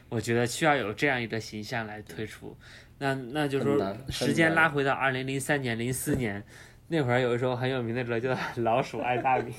[0.09, 2.56] 我觉得需要有这样一个形象来推出。
[2.98, 6.44] 那那就是说时间拉回到二零零三年、零四年
[6.89, 8.31] 那会儿，有一首很有名的歌叫
[8.62, 9.51] 《老鼠爱大米》。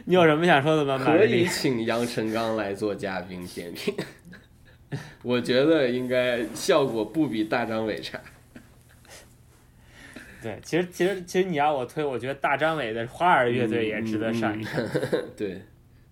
[0.05, 0.99] 你有什么想说的吗？
[0.99, 1.47] 马可 以？
[1.47, 3.95] 请杨成刚来做嘉宾点评，
[5.23, 8.21] 我觉得应该效果不比大张伟差。
[10.43, 14.81] 对，其实其实其实你要我推，我觉得大张伟的花儿乐队也值得上一上。
[15.37, 15.61] 对，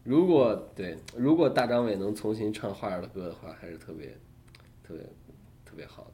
[0.02, 4.08] 如果对如果大张伟能重新唱花儿的歌的话，还是特别
[4.82, 5.02] 特别
[5.64, 6.12] 特别好的。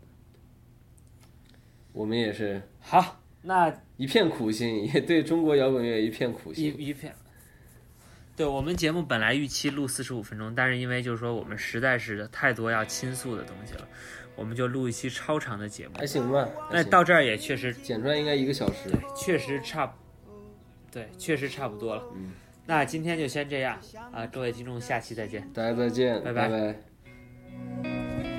[1.93, 6.74] 我们也是好，那一片苦心，也对中国摇滚乐一片苦一心。
[6.78, 7.14] 一片。
[8.34, 13.86] 对我们节目本来预期录四十五分钟，但是因为就是说我们实在是太多要倾诉的东西了，
[14.34, 16.06] 我们就录一期超长的节目还。
[16.06, 18.90] 行吧，那到这儿也确实剪出来应该一个小时。
[19.14, 19.94] 确实差，
[20.90, 22.02] 对，确实差不多了。
[22.16, 22.32] 嗯，
[22.66, 23.78] 那今天就先这样
[24.12, 25.46] 啊，各位听众，下期再见。
[25.52, 26.74] 大家再见，拜拜拜
[27.82, 28.31] 拜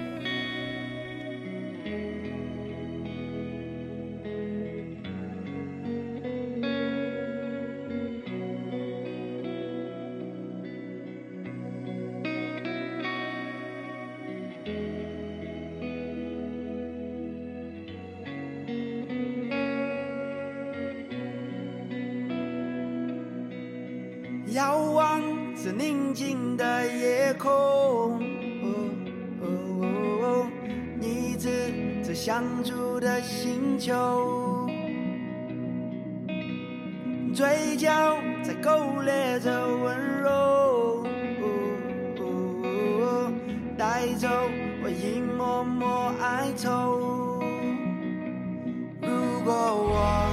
[33.86, 34.66] 就
[37.36, 37.92] 嘴角
[38.42, 41.06] 在勾勒着温柔
[43.78, 44.30] 带走
[44.82, 47.42] 我一抹抹哀愁。
[49.02, 50.30] 如果我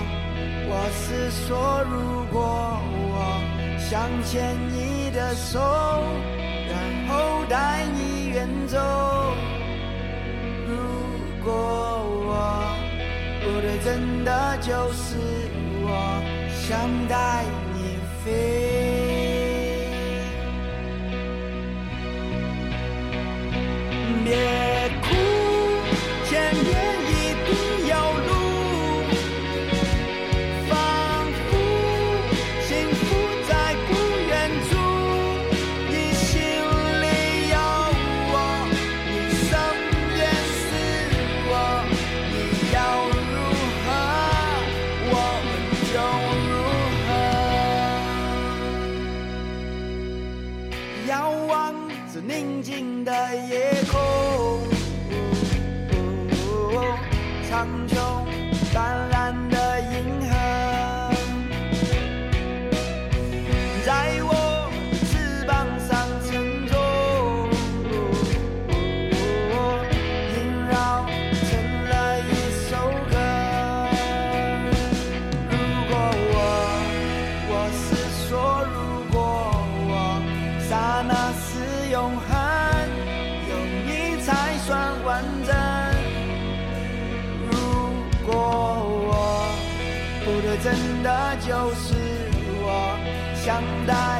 [0.69, 5.59] 我是说如果我想牵你的手
[6.69, 6.79] 然
[7.09, 8.79] 后带你远走。
[10.69, 12.00] 如果
[13.83, 15.17] 真的就是
[15.83, 17.45] 我想带
[17.75, 18.90] 你飞。
[93.81, 94.20] and I